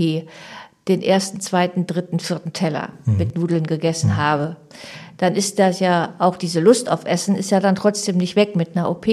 [0.89, 3.17] den ersten, zweiten, dritten, vierten Teller mhm.
[3.19, 4.17] mit Nudeln gegessen mhm.
[4.17, 4.57] habe,
[5.23, 8.57] dann ist das ja auch diese Lust auf Essen ist ja dann trotzdem nicht weg
[8.57, 9.07] mit einer OP.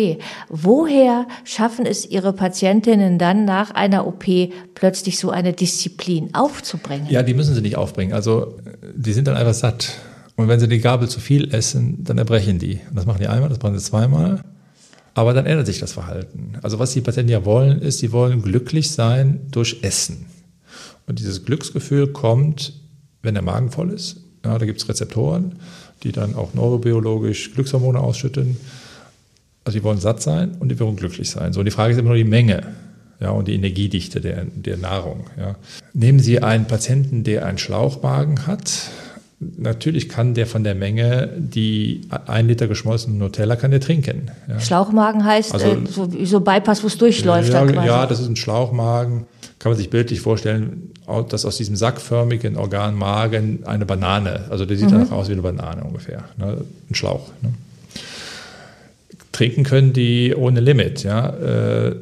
[0.50, 4.26] Woher schaffen es Ihre Patientinnen dann nach einer OP
[4.74, 7.06] plötzlich so eine Disziplin aufzubringen?
[7.12, 8.14] Ja, die müssen sie nicht aufbringen.
[8.14, 8.58] Also
[8.96, 10.00] die sind dann einfach satt.
[10.36, 12.80] Und wenn sie die Gabel zu viel essen, dann erbrechen die.
[12.90, 14.44] Und das machen die einmal, das machen sie zweimal.
[15.14, 16.54] Aber dann ändert sich das Verhalten.
[16.64, 20.26] Also was die Patienten ja wollen, ist, sie wollen glücklich sein durch Essen.
[21.06, 22.74] Und dieses Glücksgefühl kommt,
[23.22, 24.24] wenn der Magen voll ist.
[24.44, 25.60] Ja, da gibt es Rezeptoren
[26.04, 28.58] die dann auch neurobiologisch Glückshormone ausschütten.
[29.66, 31.54] Also die wollen satt sein und die wollen glücklich sein.
[31.54, 32.64] So, und die Frage ist immer nur die Menge
[33.20, 35.26] ja, und die Energiedichte der, der Nahrung.
[35.38, 35.56] Ja.
[35.94, 38.72] Nehmen Sie einen Patienten, der einen Schlauchmagen hat.
[39.40, 44.32] Natürlich kann der von der Menge die ein Liter geschmolzene Nutella kann der trinken.
[44.48, 44.60] Ja.
[44.60, 47.54] Schlauchmagen heißt also, äh, so, so Bypass, wo es durchläuft.
[47.54, 49.28] Ja, ja, das ist ein Schlauchmagen.
[49.60, 50.92] Kann man sich bildlich vorstellen,
[51.30, 54.94] dass aus diesem sackförmigen Organ Magen eine Banane, also der sieht mhm.
[54.94, 56.64] danach aus wie eine Banane ungefähr, ne?
[56.90, 57.30] ein Schlauch.
[57.42, 57.54] Ne?
[59.34, 61.30] Trinken können die ohne Limit, ja.
[61.30, 61.96] Äh,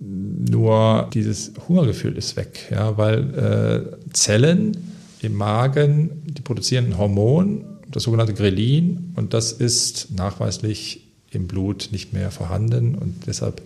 [0.00, 4.76] nur dieses Hungergefühl ist weg, ja, weil äh, Zellen
[5.20, 11.88] im Magen, die produzieren ein Hormon, das sogenannte Grelin, und das ist nachweislich im Blut
[11.90, 13.62] nicht mehr vorhanden und deshalb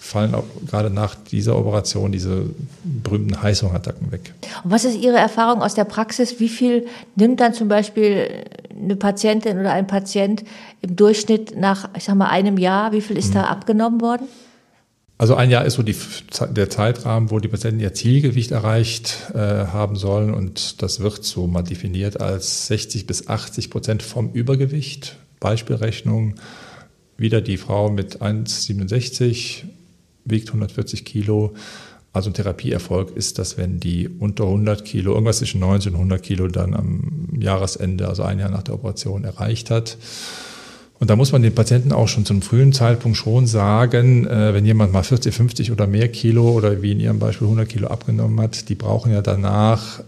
[0.00, 2.46] fallen auch gerade nach dieser Operation diese
[2.84, 4.34] berühmten Heißhungerattacken weg.
[4.64, 6.40] Und was ist Ihre Erfahrung aus der Praxis?
[6.40, 10.44] Wie viel nimmt dann zum Beispiel eine Patientin oder ein Patient
[10.80, 12.92] im Durchschnitt nach, ich sag mal, einem Jahr?
[12.92, 13.34] Wie viel ist hm.
[13.34, 14.26] da abgenommen worden?
[15.18, 15.96] Also ein Jahr ist so die,
[16.50, 21.48] der Zeitrahmen, wo die Patienten ihr Zielgewicht erreicht äh, haben sollen und das wird so
[21.48, 25.16] mal definiert als 60 bis 80 Prozent vom Übergewicht.
[25.40, 26.36] Beispielrechnung,
[27.16, 29.64] wieder die Frau mit 1,67
[30.24, 31.54] wiegt 140 Kilo.
[32.12, 36.22] Also ein Therapieerfolg ist das, wenn die unter 100 Kilo, irgendwas zwischen 90 und 100
[36.22, 39.98] Kilo dann am Jahresende, also ein Jahr nach der Operation, erreicht hat.
[40.98, 44.66] Und da muss man den Patienten auch schon zum frühen Zeitpunkt schon sagen, äh, wenn
[44.66, 48.40] jemand mal 40, 50 oder mehr Kilo oder wie in Ihrem Beispiel 100 Kilo abgenommen
[48.40, 50.00] hat, die brauchen ja danach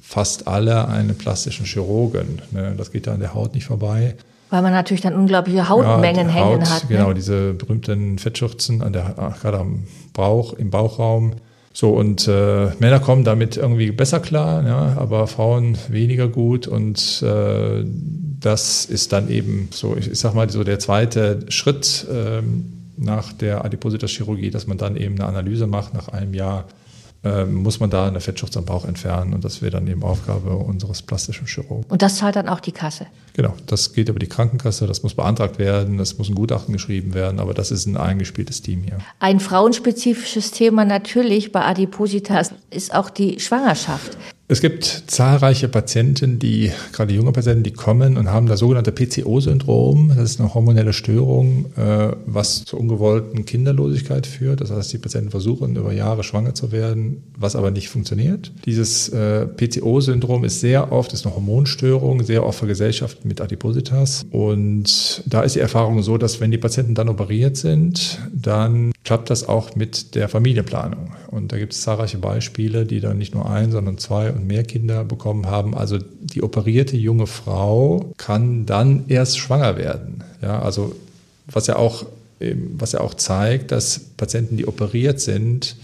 [0.00, 2.40] fast alle einen plastischen Chirurgen.
[2.52, 2.74] Ne?
[2.76, 4.14] Das geht da an der Haut nicht vorbei.
[4.54, 6.88] Weil man natürlich dann unglaubliche Hautmengen ja, hängen Haut, hat.
[6.88, 6.96] Ne?
[6.96, 11.32] Genau, diese berühmten Fettschürzen an der, gerade am Bauch, im Bauchraum.
[11.72, 16.68] So, und äh, Männer kommen damit irgendwie besser klar, ja, aber Frauen weniger gut.
[16.68, 17.84] Und äh,
[18.38, 23.64] das ist dann eben so, ich sag mal, so der zweite Schritt ähm, nach der
[23.64, 26.66] Adipositas-Chirurgie, dass man dann eben eine Analyse macht nach einem Jahr
[27.50, 29.32] muss man da eine Fettschucht am Bauch entfernen.
[29.32, 31.86] Und das wäre dann eben Aufgabe unseres plastischen Chirurgen.
[31.88, 33.06] Und das zahlt dann auch die Kasse?
[33.32, 37.14] Genau, das geht über die Krankenkasse, das muss beantragt werden, das muss ein Gutachten geschrieben
[37.14, 38.98] werden, aber das ist ein eingespieltes Team hier.
[39.18, 44.16] Ein frauenspezifisches Thema natürlich bei Adipositas ist auch die Schwangerschaft.
[44.46, 50.12] Es gibt zahlreiche Patienten, die, gerade junge Patienten, die kommen und haben das sogenannte PCO-Syndrom.
[50.14, 54.60] Das ist eine hormonelle Störung, äh, was zur ungewollten Kinderlosigkeit führt.
[54.60, 58.52] Das heißt, die Patienten versuchen über Jahre schwanger zu werden, was aber nicht funktioniert.
[58.66, 64.26] Dieses äh, PCO-Syndrom ist sehr oft, ist eine Hormonstörung, sehr oft vergesellschaftet mit Adipositas.
[64.30, 69.28] Und da ist die Erfahrung so, dass wenn die Patienten dann operiert sind, dann klappt
[69.28, 71.12] das auch mit der Familienplanung.
[71.30, 74.64] Und da gibt es zahlreiche Beispiele, die dann nicht nur ein, sondern zwei und mehr
[74.64, 75.74] Kinder bekommen haben.
[75.74, 80.24] Also die operierte junge Frau kann dann erst schwanger werden.
[80.40, 80.96] Ja, also
[81.46, 82.06] was ja auch,
[82.40, 85.76] was ja auch zeigt, dass Patienten, die operiert sind,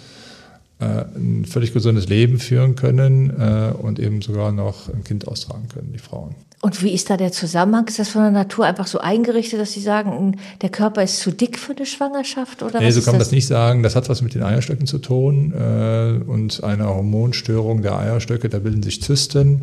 [0.81, 5.69] äh, ein völlig gesundes Leben führen können äh, und eben sogar noch ein Kind austragen
[5.69, 6.35] können, die Frauen.
[6.63, 7.89] Und wie ist da der Zusammenhang?
[7.89, 11.31] Ist das von der Natur einfach so eingerichtet, dass Sie sagen, der Körper ist zu
[11.31, 12.63] dick für eine Schwangerschaft?
[12.63, 13.31] Oder nee, so kann man das?
[13.31, 13.83] nicht sagen.
[13.83, 18.51] Das hat was mit den Eierstöcken zu tun äh, und einer Hormonstörung der Eierstöcke.
[18.51, 19.63] Da bilden sich Zysten.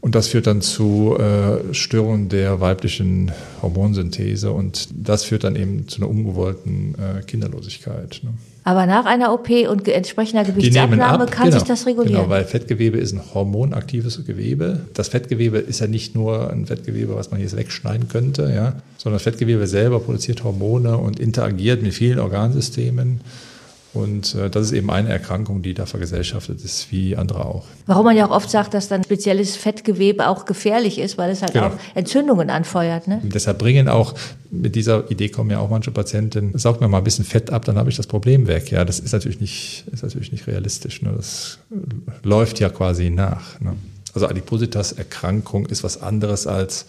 [0.00, 3.32] Und das führt dann zu äh, Störungen der weiblichen
[3.62, 8.20] Hormonsynthese und das führt dann eben zu einer ungewollten äh, Kinderlosigkeit.
[8.22, 8.30] Ne?
[8.68, 12.16] Aber nach einer OP und entsprechender Gewichtsabnahme kann genau, sich das regulieren.
[12.16, 14.80] Genau, weil Fettgewebe ist ein hormonaktives Gewebe.
[14.92, 19.14] Das Fettgewebe ist ja nicht nur ein Fettgewebe, was man jetzt wegschneiden könnte, ja, sondern
[19.14, 23.22] das Fettgewebe selber produziert Hormone und interagiert mit vielen Organsystemen.
[23.94, 27.64] Und äh, das ist eben eine Erkrankung, die da vergesellschaftet ist, wie andere auch.
[27.86, 31.40] Warum man ja auch oft sagt, dass dann spezielles Fettgewebe auch gefährlich ist, weil es
[31.40, 31.68] halt genau.
[31.68, 33.08] auch Entzündungen anfeuert.
[33.08, 33.20] Ne?
[33.22, 34.14] Und deshalb bringen auch,
[34.50, 37.64] mit dieser Idee kommen ja auch manche Patienten, saugt mir mal ein bisschen Fett ab,
[37.64, 38.70] dann habe ich das Problem weg.
[38.70, 41.00] Ja, das ist natürlich nicht, ist natürlich nicht realistisch.
[41.00, 41.12] Ne?
[41.16, 41.58] Das
[42.22, 43.58] läuft ja quasi nach.
[43.60, 43.74] Ne?
[44.12, 46.86] Also Adipositas-Erkrankung ist was anderes als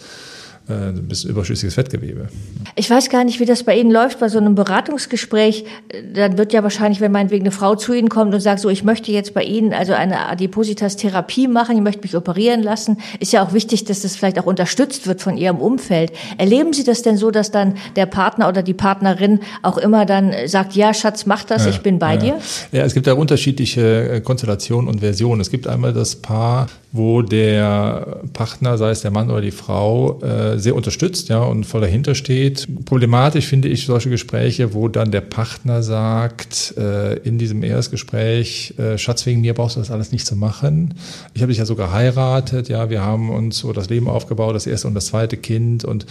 [0.70, 2.30] äh, ein bisschen überschüssiges Fettgewebe.
[2.76, 5.66] Ich weiß gar nicht, wie das bei Ihnen läuft, bei so einem Beratungsgespräch.
[6.14, 8.84] Dann wird ja wahrscheinlich, wenn meinetwegen eine Frau zu Ihnen kommt und sagt, so, ich
[8.84, 13.44] möchte jetzt bei Ihnen also eine Adipositas-Therapie machen, ich möchte mich operieren lassen, ist ja
[13.44, 16.12] auch wichtig, dass das vielleicht auch unterstützt wird von Ihrem Umfeld.
[16.38, 20.34] Erleben Sie das denn so, dass dann der Partner oder die Partnerin auch immer dann
[20.46, 22.20] sagt, ja, Schatz, mach das, ja, ich bin bei ja.
[22.20, 22.40] dir?
[22.72, 25.42] Ja, es gibt da unterschiedliche äh, Konstellationen und Versionen.
[25.42, 30.20] Es gibt einmal das Paar, wo der Partner, sei es der Mann oder die Frau,
[30.22, 32.68] äh, sehr unterstützt ja, und voll dahinter steht.
[32.86, 38.98] Problematisch finde ich solche Gespräche, wo dann der Partner sagt, äh, in diesem Erstgespräch, äh,
[38.98, 40.96] Schatz, wegen mir brauchst du das alles nicht zu machen.
[41.36, 44.66] Ich habe dich ja so geheiratet, ja, wir haben uns so das Leben aufgebaut, das
[44.66, 46.08] erste und das zweite Kind und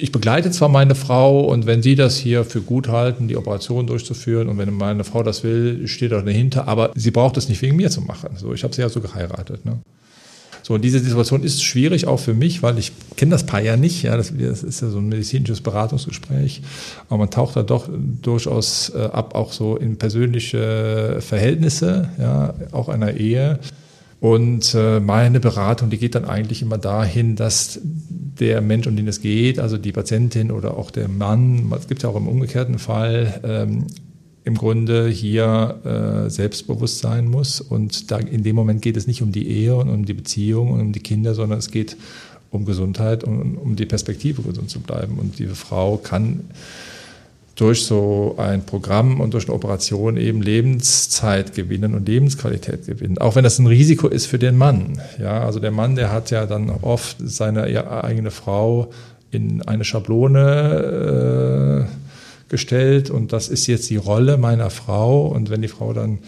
[0.00, 3.86] ich begleite zwar meine Frau und wenn Sie das hier für gut halten, die Operation
[3.86, 7.60] durchzuführen und wenn meine Frau das will, steht auch dahinter, aber sie braucht es nicht
[7.60, 8.30] wegen mir zu machen.
[8.36, 9.64] So, ich habe sie ja so geheiratet.
[9.66, 9.78] Ne?
[10.62, 13.76] So, und diese Situation ist schwierig auch für mich, weil ich kenne das Paar ja
[13.76, 14.02] nicht.
[14.02, 16.62] Ja, das, das, ist ja so ein medizinisches Beratungsgespräch.
[17.10, 17.86] Aber man taucht da doch
[18.22, 23.58] durchaus äh, ab, auch so in persönliche Verhältnisse, ja, auch einer Ehe.
[24.24, 29.06] Und äh, meine Beratung, die geht dann eigentlich immer dahin, dass der Mensch, um den
[29.06, 32.78] es geht, also die Patientin oder auch der Mann, es gibt ja auch im umgekehrten
[32.78, 33.86] Fall, ähm,
[34.44, 37.60] im Grunde hier äh, selbstbewusst sein muss.
[37.60, 40.70] Und da, in dem Moment geht es nicht um die Ehe und um die Beziehung
[40.70, 41.98] und um die Kinder, sondern es geht
[42.50, 45.18] um Gesundheit und um die Perspektive, gesund zu bleiben.
[45.18, 46.44] Und diese Frau kann
[47.54, 53.18] durch so ein Programm und durch eine Operation eben Lebenszeit gewinnen und Lebensqualität gewinnen.
[53.18, 55.00] Auch wenn das ein Risiko ist für den Mann.
[55.20, 58.90] Ja, also der Mann, der hat ja dann oft seine eigene Frau
[59.30, 61.88] in eine Schablone äh,
[62.48, 65.28] gestellt und das ist jetzt die Rolle meiner Frau.
[65.28, 66.18] Und wenn die Frau dann,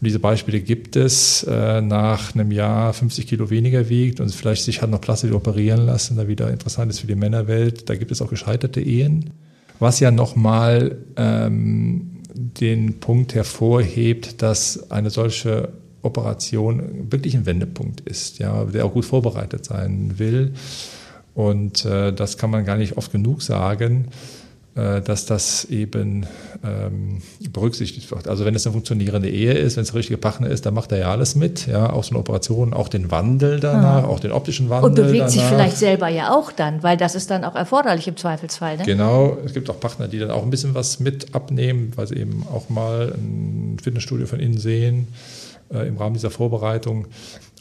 [0.00, 4.82] diese Beispiele gibt es, äh, nach einem Jahr 50 Kilo weniger wiegt und vielleicht sich
[4.82, 8.22] hat noch Plastik operieren lassen, da wieder interessant ist für die Männerwelt, da gibt es
[8.22, 9.30] auch gescheiterte Ehen.
[9.78, 18.38] Was ja nochmal ähm, den Punkt hervorhebt, dass eine solche Operation wirklich ein Wendepunkt ist,
[18.38, 20.52] ja, der auch gut vorbereitet sein will.
[21.34, 24.08] Und äh, das kann man gar nicht oft genug sagen.
[24.76, 26.26] Äh, dass das eben
[26.64, 28.26] ähm, berücksichtigt wird.
[28.26, 30.90] Also wenn es eine funktionierende Ehe ist, wenn es der richtige Partner ist, dann macht
[30.90, 34.08] er ja alles mit, ja, auch so eine Operation, auch den Wandel danach, ja.
[34.08, 34.90] auch den optischen Wandel.
[34.90, 35.30] Und bewegt danach.
[35.30, 38.78] sich vielleicht selber ja auch dann, weil das ist dann auch erforderlich im Zweifelsfall.
[38.78, 38.84] Ne?
[38.84, 42.16] Genau, es gibt auch Partner, die dann auch ein bisschen was mit abnehmen, weil sie
[42.16, 45.06] eben auch mal ein Fitnessstudio von innen sehen
[45.72, 47.06] äh, im Rahmen dieser Vorbereitung.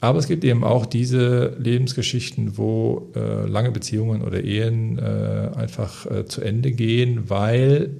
[0.01, 6.05] Aber es gibt eben auch diese Lebensgeschichten, wo äh, lange Beziehungen oder Ehen äh, einfach
[6.05, 7.91] äh, zu Ende gehen, weil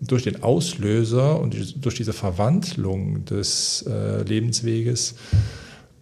[0.00, 5.16] durch den Auslöser und durch diese Verwandlung des äh, Lebensweges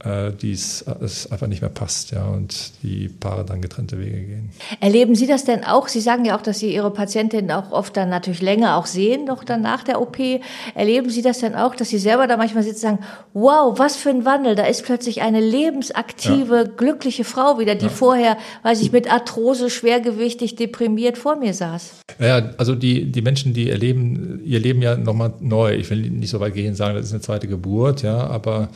[0.07, 4.51] äh, dies es einfach nicht mehr passt, ja, und die Paare dann getrennte Wege gehen.
[4.81, 5.89] Erleben Sie das denn auch?
[5.89, 9.25] Sie sagen ja auch, dass Sie Ihre Patientinnen auch oft dann natürlich länger auch sehen,
[9.25, 10.19] noch dann nach der OP.
[10.75, 13.05] Erleben Sie das denn auch, dass Sie selber da manchmal sitzen und sagen,
[13.35, 16.63] wow, was für ein Wandel, da ist plötzlich eine lebensaktive, ja.
[16.65, 17.91] glückliche Frau wieder, die ja.
[17.91, 22.03] vorher, weiß ich, mit Arthrose, schwergewichtig, deprimiert vor mir saß.
[22.19, 25.75] Ja, also die, die Menschen, die erleben ihr Leben ja nochmal neu.
[25.75, 28.69] Ich will nicht so weit gehen sagen, das ist eine zweite Geburt, ja, aber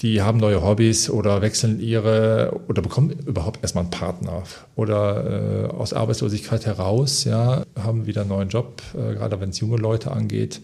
[0.00, 4.42] die haben neue Hobbys oder wechseln ihre oder bekommen überhaupt erstmal einen Partner
[4.76, 9.60] oder äh, aus Arbeitslosigkeit heraus, ja, haben wieder einen neuen Job, äh, gerade wenn es
[9.60, 10.60] junge Leute angeht.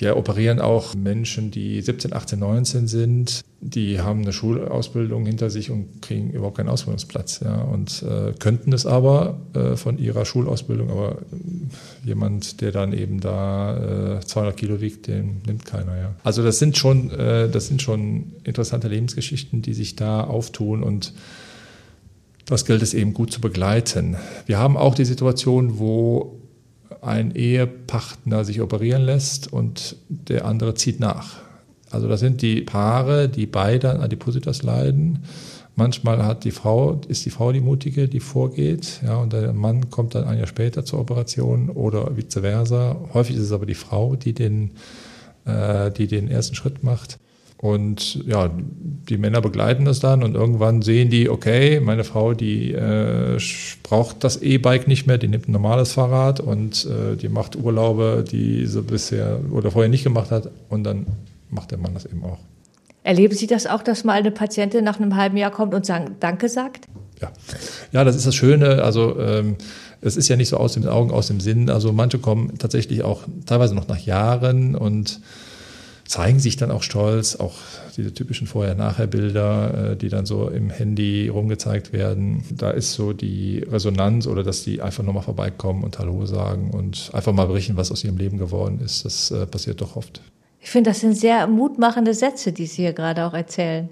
[0.00, 5.70] Wir operieren auch Menschen, die 17, 18, 19 sind, die haben eine Schulausbildung hinter sich
[5.70, 7.40] und kriegen überhaupt keinen Ausbildungsplatz.
[7.40, 12.94] Ja, und äh, könnten es aber äh, von ihrer Schulausbildung, aber äh, jemand, der dann
[12.94, 15.94] eben da äh, 200 Kilo wiegt, den nimmt keiner.
[15.94, 16.14] Ja.
[16.24, 21.12] Also das sind schon, äh, das sind schon interessante Lebensgeschichten, die sich da auftun und
[22.46, 24.16] das gilt es eben gut zu begleiten.
[24.46, 26.40] Wir haben auch die Situation, wo
[27.02, 31.38] ein Ehepartner sich operieren lässt und der andere zieht nach.
[31.90, 35.24] Also das sind die Paare, die beide an Adipositas leiden.
[35.76, 39.90] Manchmal hat die Frau, ist die Frau die Mutige, die vorgeht, ja, und der Mann
[39.90, 42.96] kommt dann ein Jahr später zur Operation oder vice versa.
[43.14, 44.72] Häufig ist es aber die Frau, die den,
[45.46, 47.18] äh, die den ersten Schritt macht.
[47.60, 52.72] Und ja, die Männer begleiten das dann und irgendwann sehen die, okay, meine Frau, die
[52.72, 53.38] äh,
[53.82, 58.24] braucht das E-Bike nicht mehr, die nimmt ein normales Fahrrad und äh, die macht Urlaube,
[58.26, 61.06] die sie bisher oder vorher nicht gemacht hat und dann
[61.50, 62.38] macht der Mann das eben auch.
[63.02, 66.16] Erleben Sie das auch, dass mal eine Patientin nach einem halben Jahr kommt und sagen,
[66.18, 66.86] Danke sagt?
[67.20, 67.30] Ja,
[67.92, 68.82] ja das ist das Schöne.
[68.82, 69.56] Also ähm,
[70.00, 71.68] es ist ja nicht so aus den Augen, aus dem Sinn.
[71.68, 75.20] Also manche kommen tatsächlich auch teilweise noch nach Jahren und
[76.10, 77.54] zeigen sich dann auch stolz, auch
[77.96, 82.42] diese typischen Vorher-Nachher-Bilder, äh, die dann so im Handy rumgezeigt werden.
[82.50, 87.10] Da ist so die Resonanz oder dass die einfach nochmal vorbeikommen und Hallo sagen und
[87.12, 89.04] einfach mal berichten, was aus ihrem Leben geworden ist.
[89.04, 90.20] Das äh, passiert doch oft.
[90.62, 93.88] Ich finde, das sind sehr mutmachende Sätze, die Sie hier gerade auch erzählen.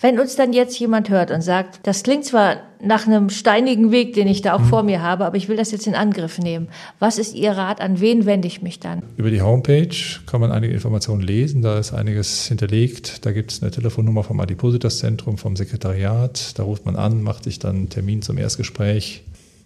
[0.00, 4.12] Wenn uns dann jetzt jemand hört und sagt, das klingt zwar nach einem steinigen Weg,
[4.12, 4.66] den ich da auch mhm.
[4.66, 6.68] vor mir habe, aber ich will das jetzt in Angriff nehmen.
[6.98, 7.80] Was ist Ihr Rat?
[7.80, 9.02] An wen wende ich mich dann?
[9.16, 9.96] Über die Homepage
[10.26, 11.62] kann man einige Informationen lesen.
[11.62, 13.24] Da ist einiges hinterlegt.
[13.24, 16.58] Da gibt es eine Telefonnummer vom Adipositas-Zentrum, vom Sekretariat.
[16.58, 19.22] Da ruft man an, macht sich dann einen Termin zum Erstgespräch.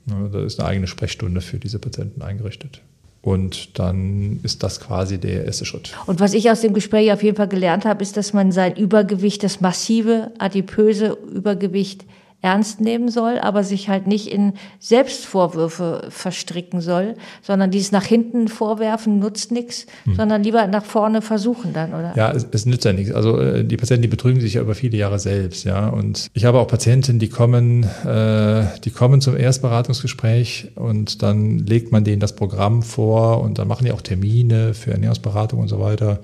[0.07, 2.83] Da ist eine eigene Sprechstunde für diese Patienten eingerichtet.
[3.27, 5.93] Und dann ist das quasi der erste Schritt.
[6.07, 8.77] Und was ich aus dem Gespräch auf jeden Fall gelernt habe, ist, dass man sein
[8.77, 12.05] Übergewicht, das massive, adipöse Übergewicht
[12.47, 18.47] ernst nehmen soll, aber sich halt nicht in Selbstvorwürfe verstricken soll, sondern dieses nach hinten
[18.47, 20.15] vorwerfen nutzt nichts, hm.
[20.15, 22.13] sondern lieber nach vorne versuchen dann, oder?
[22.15, 23.13] Ja, es, es nützt ja nichts.
[23.13, 25.89] Also äh, die Patienten, die betrügen sich ja über viele Jahre selbst, ja.
[25.89, 31.91] Und ich habe auch Patienten, die kommen, äh, die kommen zum Erstberatungsgespräch und dann legt
[31.91, 35.81] man denen das Programm vor und dann machen die auch Termine für Ernährungsberatung und so
[35.81, 36.21] weiter,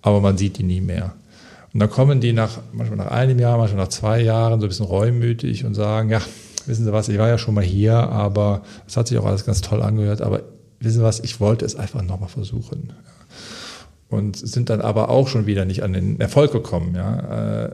[0.00, 1.12] aber man sieht die nie mehr.
[1.72, 4.68] Und dann kommen die nach, manchmal nach einem Jahr, manchmal nach zwei Jahren so ein
[4.68, 6.20] bisschen reumütig und sagen, ja,
[6.66, 9.44] wissen Sie was, ich war ja schon mal hier, aber es hat sich auch alles
[9.44, 10.42] ganz toll angehört, aber
[10.80, 12.92] wissen Sie was, ich wollte es einfach nochmal versuchen.
[14.08, 16.94] Und sind dann aber auch schon wieder nicht an den Erfolg gekommen.
[16.94, 17.70] Ja.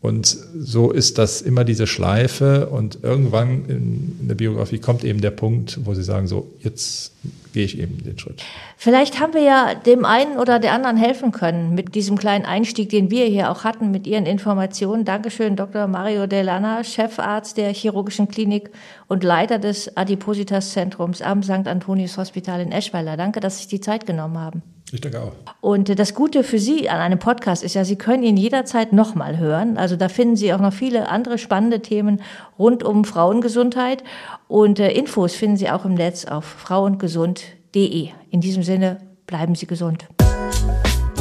[0.00, 5.30] Und so ist das immer diese Schleife und irgendwann in der Biografie kommt eben der
[5.30, 7.12] Punkt, wo sie sagen, so, jetzt
[7.54, 8.42] gehe ich eben den Schritt.
[8.76, 12.90] Vielleicht haben wir ja dem einen oder der anderen helfen können mit diesem kleinen Einstieg,
[12.90, 15.06] den wir hier auch hatten mit Ihren Informationen.
[15.06, 15.86] Dankeschön, Dr.
[15.86, 18.70] Mario Delana, Chefarzt der Chirurgischen Klinik
[19.08, 21.66] und Leiter des Adipositas-Zentrums am St.
[21.66, 23.16] Antonius Hospital in Eschweiler.
[23.16, 24.62] Danke, dass Sie sich die Zeit genommen haben.
[24.92, 25.32] Ich denke auch.
[25.60, 29.38] Und das Gute für Sie an einem Podcast ist ja, Sie können ihn jederzeit nochmal
[29.38, 29.78] hören.
[29.78, 32.22] Also da finden Sie auch noch viele andere spannende Themen
[32.58, 34.04] rund um Frauengesundheit.
[34.46, 38.10] Und äh, Infos finden Sie auch im Netz auf frauengesund.de.
[38.30, 40.06] In diesem Sinne, bleiben Sie gesund.